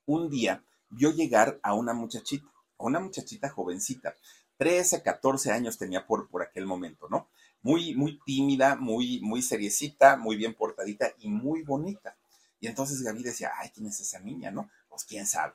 [0.06, 2.46] un día vio llegar a una muchachita,
[2.78, 4.16] a una muchachita jovencita,
[4.58, 7.30] 13, 14 años tenía por, por aquel momento, ¿no?
[7.64, 12.16] Muy, muy tímida, muy, muy seriecita, muy bien portadita y muy bonita.
[12.60, 14.70] Y entonces Gaby decía, ay, ¿quién es esa niña, no?
[14.88, 15.54] Pues quién sabe.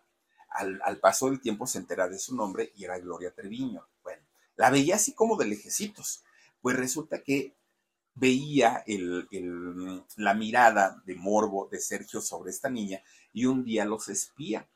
[0.49, 3.87] Al, paso del tiempo se entera de su nombre y era Gloria Treviño.
[4.03, 4.23] Bueno,
[4.57, 6.23] la veía así como de lejecitos
[6.67, 7.55] pues resulta que
[8.17, 8.83] veía
[10.17, 14.69] la mirada de morbo de Sergio sobre esta niña y un día los espía.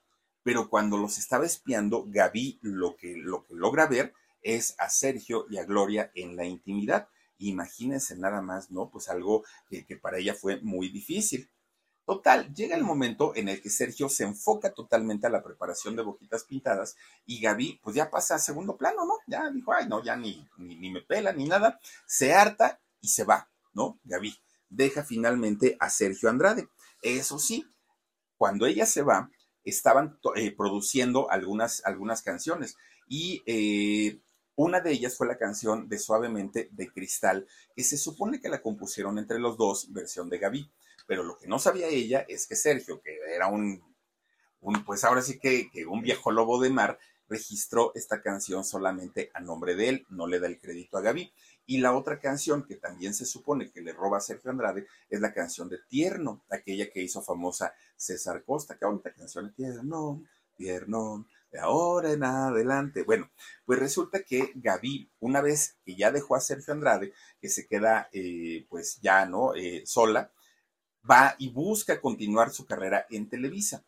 [0.45, 5.47] Pero cuando los estaba espiando, Gaby lo que, lo que logra ver es a Sergio
[5.51, 7.09] y a Gloria en la intimidad.
[7.39, 8.89] Imagínense nada más, ¿no?
[8.89, 11.51] Pues algo que para ella fue muy difícil.
[12.11, 16.03] Total, llega el momento en el que Sergio se enfoca totalmente a la preparación de
[16.03, 19.15] boquitas pintadas y Gaby, pues ya pasa a segundo plano, ¿no?
[19.29, 23.23] Ya dijo, ay, no, ya ni, ni, me pela ni nada, se harta y se
[23.23, 24.01] va, ¿no?
[24.03, 24.37] Gaby
[24.69, 26.67] deja finalmente a Sergio Andrade.
[27.01, 27.65] Eso sí,
[28.37, 29.31] cuando ella se va,
[29.63, 34.21] estaban eh, produciendo algunas, algunas canciones y eh,
[34.57, 38.61] una de ellas fue la canción de Suavemente de Cristal, que se supone que la
[38.61, 40.71] compusieron entre los dos, versión de Gaby.
[41.11, 43.83] Pero lo que no sabía ella es que Sergio, que era un,
[44.87, 49.75] pues ahora sí que, un viejo lobo de mar, registró esta canción solamente a nombre
[49.75, 51.33] de él, no le da el crédito a Gaby.
[51.67, 55.21] Y la otra canción que también se supone que le roba a Sergio Andrade es
[55.21, 60.23] la canción de Tierno, aquella que hizo famosa César Costa, que ahorita canción Tierno,
[60.57, 63.03] tierno, de ahora en adelante.
[63.03, 63.29] Bueno,
[63.67, 68.09] pues resulta que Gaby, una vez que ya dejó a Sergio Andrade, que se queda
[68.13, 69.57] eh, pues ya, ¿no?
[69.57, 70.31] Eh, sola,
[71.09, 73.85] va y busca continuar su carrera en Televisa.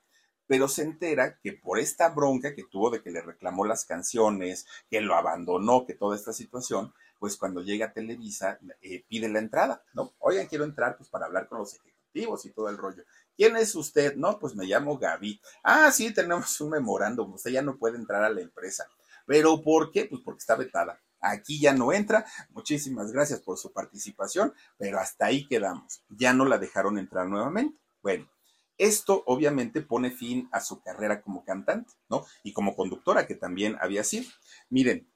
[0.47, 4.67] Pero se entera que por esta bronca que tuvo de que le reclamó las canciones,
[4.91, 9.39] que lo abandonó, que toda esta situación, pues cuando llega a Televisa eh, pide la
[9.39, 10.13] entrada, ¿no?
[10.19, 13.05] Oigan, quiero entrar pues para hablar con los ejecutivos y todo el rollo.
[13.37, 14.17] ¿Quién es usted?
[14.17, 15.41] No, pues me llamo Gaby.
[15.63, 17.33] Ah, sí, tenemos un memorándum.
[17.33, 18.87] Usted ya no puede entrar a la empresa.
[19.27, 20.05] ¿Pero por qué?
[20.05, 21.01] Pues porque está vetada.
[21.23, 22.27] Aquí ya no entra.
[22.51, 26.03] Muchísimas gracias por su participación, pero hasta ahí quedamos.
[26.09, 27.79] Ya no la dejaron entrar nuevamente.
[28.03, 28.29] Bueno,
[28.77, 32.27] esto obviamente pone fin a su carrera como cantante, ¿no?
[32.43, 34.29] Y como conductora, que también había sido.
[34.69, 35.09] Miren,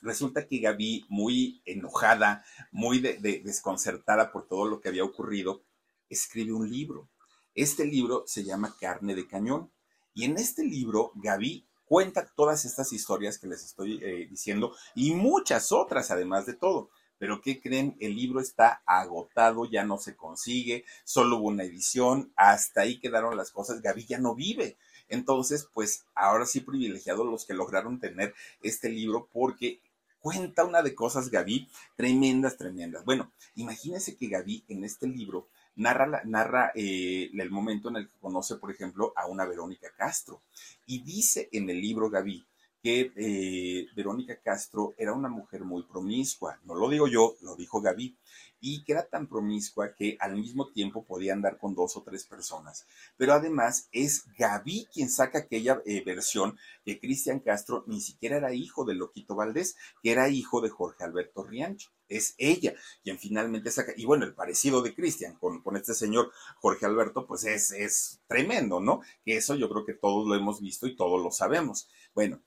[0.00, 5.64] resulta que Gaby, muy enojada, muy desconcertada por todo lo que había ocurrido,
[6.08, 7.10] escribe un libro
[7.56, 9.72] este libro se llama Carne de Cañón.
[10.12, 15.14] Y en este libro, Gaby cuenta todas estas historias que les estoy eh, diciendo y
[15.14, 16.90] muchas otras además de todo.
[17.18, 17.96] Pero ¿qué creen?
[17.98, 23.36] El libro está agotado, ya no se consigue, solo hubo una edición, hasta ahí quedaron
[23.38, 24.76] las cosas, Gaby ya no vive.
[25.08, 29.80] Entonces, pues ahora sí privilegiados los que lograron tener este libro porque
[30.20, 33.04] cuenta una de cosas, Gaby, tremendas, tremendas.
[33.04, 38.18] Bueno, imagínense que Gaby en este libro narra, narra eh, el momento en el que
[38.18, 40.42] conoce, por ejemplo, a una Verónica Castro.
[40.86, 42.44] Y dice en el libro Gaby
[42.86, 46.60] que eh, Verónica Castro era una mujer muy promiscua.
[46.62, 48.16] No lo digo yo, lo dijo Gaby
[48.60, 52.24] y que era tan promiscua que al mismo tiempo podía andar con dos o tres
[52.24, 52.86] personas.
[53.16, 58.54] Pero además es Gaby quien saca aquella eh, versión que Cristian Castro ni siquiera era
[58.54, 61.90] hijo de Loquito Valdés, que era hijo de Jorge Alberto Riancho.
[62.08, 62.72] Es ella
[63.02, 66.30] quien finalmente saca, y bueno, el parecido de Cristian con, con, este señor
[66.60, 69.00] Jorge Alberto, pues es, es tremendo, ¿no?
[69.24, 71.88] Que eso yo creo que todos lo hemos visto y todos lo sabemos.
[72.14, 72.40] Bueno,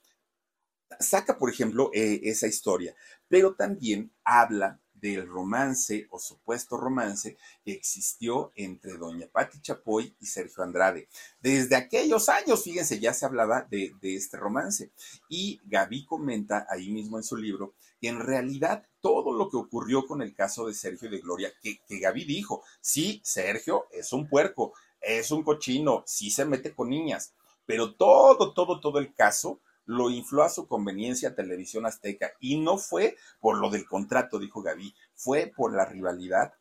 [1.00, 2.96] saca, por ejemplo, eh, esa historia,
[3.28, 10.26] pero también habla del romance o supuesto romance que existió entre doña Patti Chapoy y
[10.26, 11.08] Sergio Andrade.
[11.42, 14.92] Desde aquellos años, fíjense, ya se hablaba de, este romance.
[15.30, 20.06] Y Gaby comenta ahí mismo en su libro que en realidad todo lo que ocurrió
[20.06, 24.28] con el caso de Sergio de Gloria, que, que Gaby dijo, sí, Sergio es un
[24.28, 27.34] puerco, es un cochino, sí se mete con niñas,
[27.66, 32.78] pero todo, todo, todo el caso lo infló a su conveniencia Televisión Azteca y no
[32.78, 36.54] fue por lo del contrato, dijo Gaby, fue por la rivalidad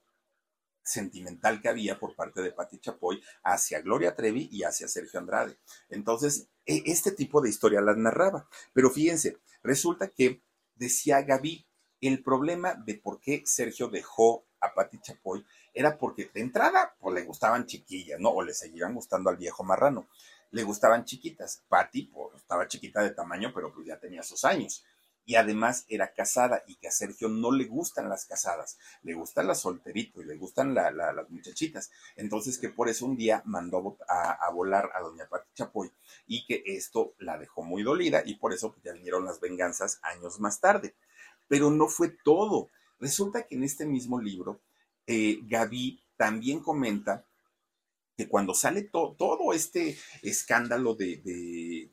[0.83, 5.59] sentimental que había por parte de Pati Chapoy hacia Gloria Trevi y hacia Sergio Andrade.
[5.91, 8.49] Entonces, e, este tipo de historia las narraba.
[8.72, 10.41] Pero fíjense, resulta que
[10.76, 11.66] decía Gaby,
[12.01, 17.14] el problema de por qué Sergio dejó a Pati Chapoy era porque de entrada, pues
[17.14, 18.31] le gustaban chiquillas, ¿no?
[18.31, 20.09] O le seguían gustando al viejo marrano
[20.51, 21.62] le gustaban chiquitas.
[21.68, 24.84] Patty pues, estaba chiquita de tamaño, pero pues ya tenía sus años.
[25.24, 29.46] Y además era casada y que a Sergio no le gustan las casadas, le gustan
[29.46, 31.90] las solteritos y le gustan las muchachitas.
[32.16, 35.92] Entonces que por eso un día mandó a, volar a doña Pati Chapoy
[36.26, 40.01] y que esto la dejó muy dolida y por eso pues, ya vinieron las venganzas
[40.03, 40.94] años más tarde.
[41.46, 42.70] Pero no fue todo.
[42.99, 44.62] Resulta que en este mismo libro,
[45.07, 47.28] eh, Gaby también comenta
[48.19, 51.23] que cuando sale todo este escándalo de,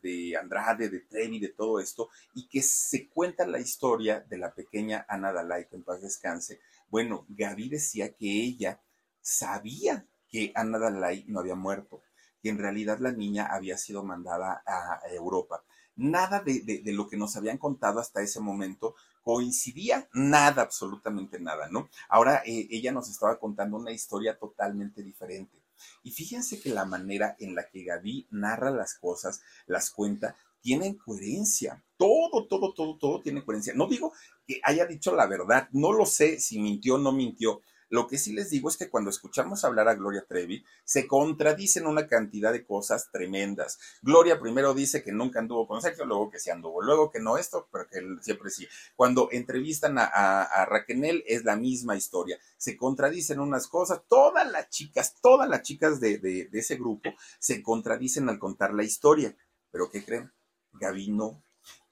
[0.02, 4.56] de, Andrade, de Trevi, de todo esto, y que se cuenta la historia de la
[4.56, 8.82] pequeña Ana Dalai, que en paz descanse, bueno, Gaby decía que ella
[9.22, 12.02] sabía que Ana Dalai no había muerto,
[12.42, 15.64] que en realidad la niña había sido mandada a Europa.
[15.96, 21.88] Nada de, lo que nos habían contado hasta ese momento coincidía, nada, absolutamente nada, ¿no?
[22.10, 25.65] Ahora eh, ella nos estaba contando una historia totalmente diferente
[26.04, 30.96] y fíjense que la manera en la que Gaby narra las cosas, las cuenta, tienen
[30.96, 31.84] coherencia.
[31.98, 33.74] Todo, todo, todo, todo tiene coherencia.
[33.76, 34.14] No digo
[34.48, 38.18] que haya dicho la verdad, no lo sé si mintió o no mintió, lo que
[38.18, 42.52] sí les digo es que cuando escuchamos hablar a Gloria Trevi, se contradicen una cantidad
[42.52, 43.80] de cosas tremendas.
[44.02, 47.38] Gloria primero dice que nunca anduvo con Sergio, luego que sí anduvo, luego que no
[47.38, 48.68] esto, pero que siempre sí.
[48.96, 50.96] Cuando entrevistan a, Raquel
[51.28, 52.40] es la misma historia.
[52.58, 58.30] Se contradicen unas cosas, todas las chicas, todas las chicas de, ese grupo se contradicen
[58.30, 59.36] al contar la historia.
[59.72, 60.32] Pero ¿qué creen?
[60.74, 61.45] Gaby no.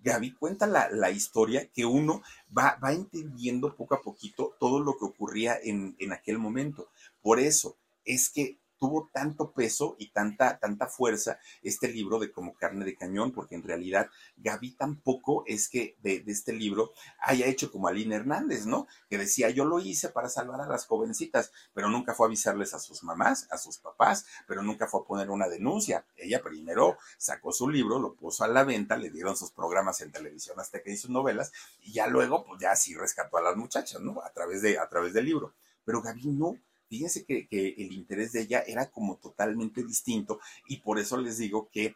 [0.03, 2.21] Gaby cuenta la, historia que uno
[2.55, 6.89] va, va, entendiendo poco a poquito todo lo que ocurría en, en aquel momento.
[7.21, 12.53] Por eso es que tuvo tanto peso y tanta, tanta fuerza este libro de Como
[12.53, 17.71] carne de cañón, porque en realidad Gaby tampoco es que de, este libro haya hecho
[17.71, 18.87] como Aline Hernández, ¿no?
[19.09, 22.73] Que decía, yo lo hice para salvar a las jovencitas, pero nunca fue a avisarles
[22.73, 26.05] a sus mamás, a sus papás, pero nunca fue a poner una denuncia.
[26.15, 30.11] Ella primero sacó su libro, lo puso a la venta, le dieron sus programas en
[30.11, 31.51] televisión hasta que hizo novelas,
[31.81, 34.21] y ya luego, pues ya sí rescató a las muchachas, ¿no?
[34.21, 35.53] A través, de, a través del libro.
[35.85, 36.57] Pero Gaby no
[36.93, 41.71] Fíjense que, el interés de ella era como totalmente distinto y por eso les digo
[41.71, 41.95] que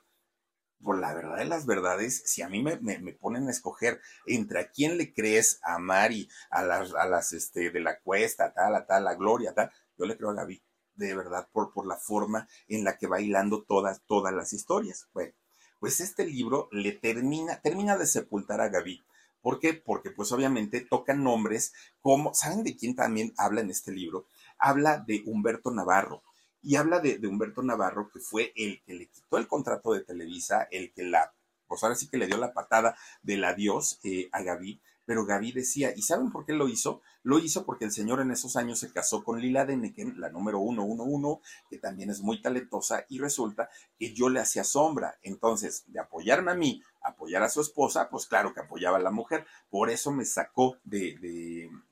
[0.81, 2.77] por la verdad de las verdades, si a mí me,
[3.13, 7.69] ponen a escoger entre a quién le crees, a Mari, a las, a las este,
[7.69, 10.63] de la cuesta, tal, a tal, a Gloria, tal, yo le creo a Gaby,
[10.95, 15.07] de verdad, por, por la forma en la que va hilando todas, todas las historias.
[15.13, 15.31] Bueno,
[15.79, 19.05] pues este libro le termina, termina de sepultar a Gaby.
[19.41, 19.75] ¿Por qué?
[19.75, 21.71] Porque pues obviamente tocan nombres
[22.01, 24.25] como, ¿saben de quién también habla en este libro?
[24.59, 26.23] Habla de Humberto Navarro.
[26.61, 30.67] Y habla de, Humberto Navarro, que fue el que le quitó el contrato de Televisa,
[30.71, 31.33] el que la,
[31.67, 35.53] pues ahora sí que le dio la patada del adiós eh, a Gaby, pero Gaby
[35.53, 37.01] decía, ¿y saben por qué lo hizo?
[37.23, 40.59] Lo hizo porque el señor en esos años se casó con Lila Deneken, la número
[40.59, 45.17] 111, que también es muy talentosa, y resulta que yo le hacía sombra.
[45.23, 49.11] Entonces, de apoyarme a mí, apoyar a su esposa, pues claro que apoyaba a la
[49.11, 49.45] mujer.
[49.69, 51.17] Por eso me sacó de,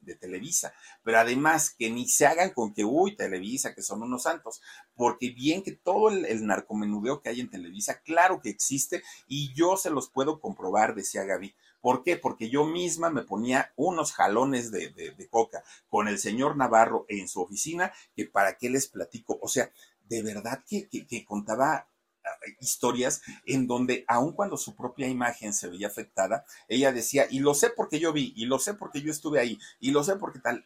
[0.02, 0.74] de, Televisa.
[1.02, 4.62] Pero además, que ni se hagan con que, uy, Televisa, que son unos santos.
[4.94, 9.54] Porque bien que todo el, el narcomenudeo que hay en Televisa, claro que existe, y
[9.54, 11.56] yo se los puedo comprobar, decía Gaby
[11.86, 12.18] ¿Por qué?
[12.18, 17.40] Porque yo misma me ponía unos jalones de, coca con el señor Navarro en su
[17.44, 19.38] oficina, que para qué les platico.
[19.40, 19.70] O sea,
[20.10, 20.90] de verdad que,
[21.28, 21.88] contaba
[22.24, 22.30] ah,
[22.60, 27.54] historias en donde aun cuando su propia imagen se veía afectada, ella decía, y lo
[27.54, 30.40] sé porque yo vi, y lo sé porque yo estuve ahí, y lo sé porque
[30.40, 30.66] tal.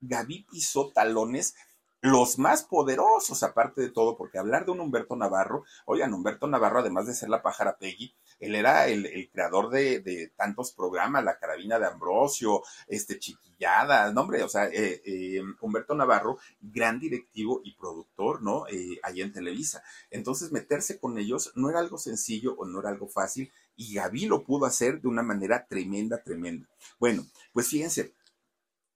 [0.00, 1.56] Gaby pisó talones
[2.04, 6.80] los más poderosos, aparte de todo, porque hablar de un Humberto Navarro, oigan, Humberto Navarro,
[6.80, 8.14] además de ser la pájara Peggy,
[8.44, 14.42] él era el, creador de, tantos programas, La Carabina de Ambrosio, este, Chiquilladas, no hombre,
[14.42, 18.66] o sea, eh, eh, Humberto Navarro, gran directivo y productor, ¿no?
[18.68, 19.82] Eh, ahí en Televisa.
[20.10, 24.26] Entonces, meterse con ellos no era algo sencillo o no era algo fácil, y Gaby
[24.26, 26.68] lo pudo hacer de una manera tremenda, tremenda.
[26.98, 28.14] Bueno, pues fíjense,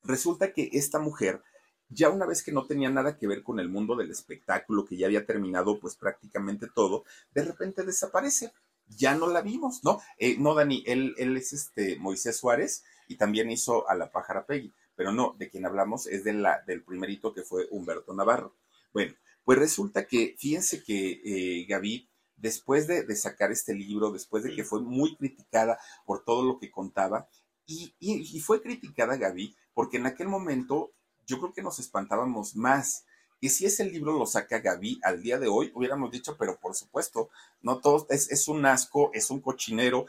[0.03, 1.43] resulta que esta mujer
[1.91, 4.97] ya una vez que no tenía nada que ver con el mundo del espectáculo, que
[4.97, 8.53] ya había terminado pues prácticamente todo, de repente desaparece.
[8.89, 10.01] Ya no la vimos, ¿no?
[10.19, 14.47] Eh, no, Dani, él, él es este Moisés Suárez y también hizo a la pájara
[14.47, 18.57] Peggy, pero no, de quien hablamos es de la, del primerito que fue Humberto Navarro.
[18.93, 19.15] Bueno,
[19.45, 24.55] pues resulta que, fíjense que eh, Gaby, después de, de, sacar este libro, después de
[24.55, 27.29] que fue muy criticada por todo lo que contaba,
[27.67, 30.95] y, y fue criticada Gaby, porque en aquel momento
[31.29, 33.05] yo creo que nos espantábamos más.
[33.41, 36.75] Y si ese libro lo saca Gaby al día de hoy, hubiéramos dicho, pero por
[36.75, 37.31] supuesto,
[37.61, 40.07] no todo es, un asco, es un cochinero.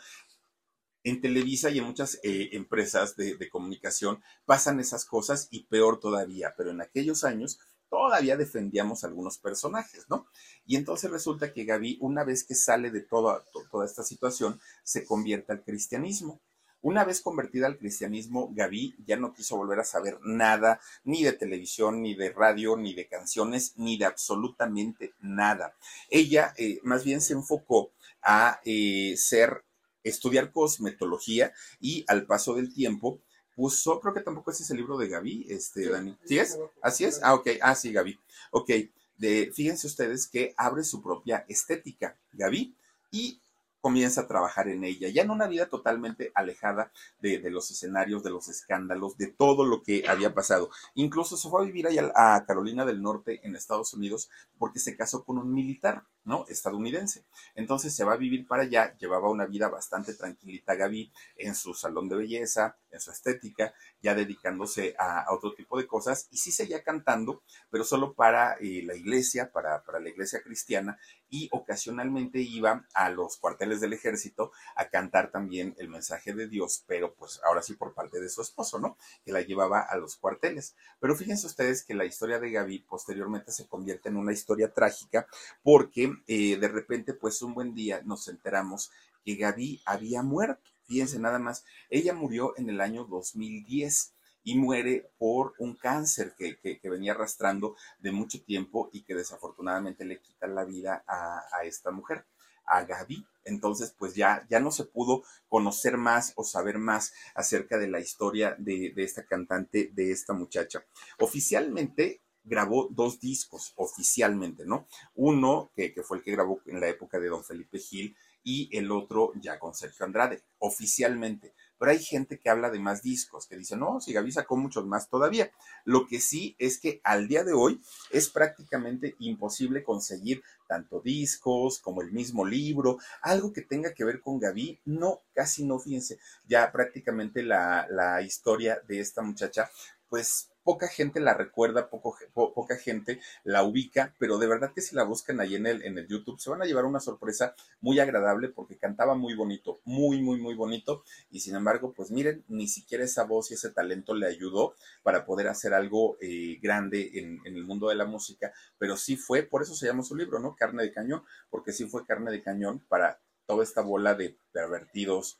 [1.03, 6.53] En Televisa y en muchas eh, empresas de, comunicación pasan esas cosas y peor todavía,
[6.57, 7.59] pero en aquellos años
[7.89, 10.27] todavía defendíamos algunos personajes, ¿no?
[10.65, 13.43] Y entonces resulta que Gaby, una vez que sale de toda
[13.85, 16.41] esta situación, se convierte al cristianismo.
[16.81, 21.33] Una vez convertida al cristianismo, Gaby ya no quiso volver a saber nada, ni de
[21.33, 25.75] televisión, ni de radio, ni de canciones, ni de absolutamente nada.
[26.09, 29.63] Ella eh, más bien se enfocó a eh, ser,
[30.03, 31.51] estudiar cosmetología
[31.81, 33.19] y al paso del tiempo
[33.55, 36.17] puso, creo que tampoco ese es el libro de Gaby, este, Dani.
[36.23, 36.57] ¿Sí es?
[36.81, 37.19] ¿Así es?
[37.21, 37.49] Ah, ok.
[37.61, 38.17] Ah, sí, Gaby.
[38.51, 38.71] Ok.
[39.17, 42.73] De, fíjense ustedes que abre su propia estética, Gaby,
[43.11, 43.41] y
[43.81, 48.29] comienza a trabajar en ella, ya en una vida totalmente alejada de, los escenarios, de
[48.29, 50.69] los escándalos, de todo lo que había pasado.
[50.95, 54.95] Incluso se fue a vivir allá a Carolina del Norte, en Estados Unidos, porque se
[54.95, 56.45] casó con un militar, ¿no?
[56.47, 57.25] Estadounidense.
[57.55, 61.73] Entonces se va a vivir para allá, llevaba una vida bastante tranquilita Gaby en su
[61.73, 66.51] salón de belleza, en su estética, ya dedicándose a, otro tipo de cosas, y sí
[66.51, 70.97] seguía cantando, pero solo para eh, la iglesia, para, para la iglesia cristiana,
[71.29, 76.83] y ocasionalmente iba a los cuarteles del ejército a cantar también el mensaje de Dios,
[76.87, 78.97] pero pues ahora sí por parte de su esposo, ¿no?
[79.23, 80.75] Que la llevaba a los cuarteles.
[80.99, 85.27] Pero fíjense ustedes que la historia de Gaby posteriormente se convierte en una historia trágica
[85.61, 88.91] porque eh, de repente pues un buen día nos enteramos
[89.23, 90.69] que Gaby había muerto.
[90.85, 94.13] Fíjense nada más, ella murió en el año 2010
[94.43, 100.19] y muere por un cáncer que, venía arrastrando de mucho tiempo y que desafortunadamente le
[100.19, 102.25] quita la vida a, esta mujer,
[102.65, 103.25] a Gaby.
[103.43, 107.99] Entonces, pues ya, ya no se pudo conocer más o saber más acerca de la
[107.99, 110.83] historia de, esta cantante, de esta muchacha.
[111.19, 114.87] Oficialmente, grabó dos discos oficialmente, ¿no?
[115.15, 118.69] Uno que, que, fue el que grabó en la época de Don Felipe Gil y
[118.77, 121.53] el otro ya con Sergio Andrade, oficialmente.
[121.77, 124.85] Pero hay gente que habla de más discos, que dice, no, si Gaby sacó muchos
[124.85, 125.51] más todavía.
[125.85, 127.81] Lo que sí es que al día de hoy
[128.11, 134.19] es prácticamente imposible conseguir tanto discos como el mismo libro, algo que tenga que ver
[134.19, 139.69] con Gaby, no, casi no, fíjense, ya prácticamente la, la historia de esta muchacha,
[140.09, 145.03] pues poca gente la recuerda, poca gente la ubica, pero de verdad que si la
[145.03, 148.49] buscan ahí en el, en el YouTube se van a llevar una sorpresa muy agradable
[148.49, 151.03] porque cantaba muy bonito, muy, muy, muy bonito.
[151.31, 155.25] Y sin embargo, pues miren, ni siquiera esa voz y ese talento le ayudó para
[155.25, 159.41] poder hacer algo eh, grande en, en el mundo de la música, pero sí fue,
[159.41, 160.55] por eso se llama su libro, ¿no?
[160.55, 165.39] Carne de cañón, porque sí fue carne de cañón para toda esta bola de pervertidos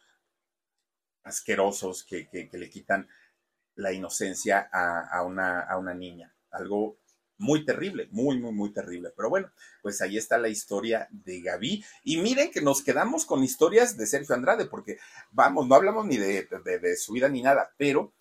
[1.22, 3.08] asquerosos que, que, que le quitan
[3.80, 6.36] la inocencia a, una, a una niña.
[6.52, 6.98] Algo
[7.38, 9.12] muy terrible, muy, muy, muy terrible.
[9.16, 9.52] Pero bueno,
[9.82, 11.84] pues ahí está la historia de Gaby.
[12.04, 15.00] Y miren que nos quedamos con historias de Sergio Andrade, porque
[15.32, 18.14] vamos, no hablamos ni de, de, de su vida ni nada, pero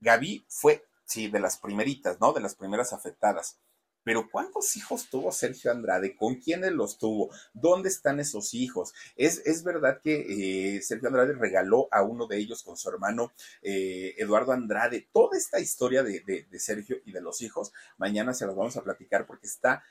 [0.00, 2.32] Gaby fue, sí, de las primeritas, ¿no?
[2.32, 3.58] De las primeras afectadas.
[4.04, 6.14] Pero ¿cuántos hijos tuvo Sergio Andrade?
[6.14, 7.30] ¿Con quiénes los tuvo?
[7.54, 8.94] ¿Dónde están esos hijos?
[9.16, 13.32] Es, es verdad que eh, Sergio Andrade regaló a uno de ellos con su hermano
[13.62, 15.08] eh, Eduardo Andrade.
[15.12, 18.76] Toda esta historia de, de, de, Sergio y de los hijos, mañana se las vamos
[18.76, 19.82] a platicar porque está...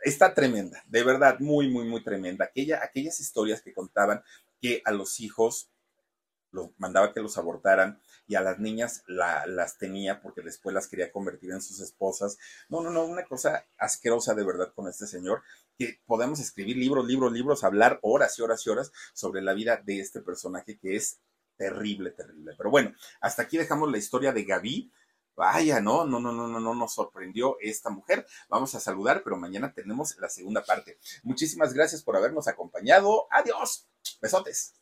[0.00, 2.44] Está tremenda, de verdad, muy, muy, muy tremenda.
[2.44, 4.22] Aquella, aquellas historias que contaban
[4.60, 5.72] que a los hijos
[6.78, 11.10] mandaba que los abortaran y a las niñas la, las tenía porque después las quería
[11.10, 12.38] convertir en sus esposas.
[12.68, 15.42] No, no, no, una cosa asquerosa de verdad con este señor,
[15.78, 19.80] que podemos escribir libros, libros, libros, hablar horas y horas y horas sobre la vida
[19.82, 21.20] de este personaje que es
[21.56, 22.54] terrible, terrible.
[22.56, 24.92] Pero bueno, hasta aquí dejamos la historia de Gaby.
[25.34, 28.26] Vaya, no, no, no, no, no, no nos sorprendió esta mujer.
[28.48, 30.98] Vamos a saludar, pero mañana tenemos la segunda parte.
[31.22, 33.26] Muchísimas gracias por habernos acompañado.
[33.30, 33.88] Adiós.
[34.20, 34.77] Besotes.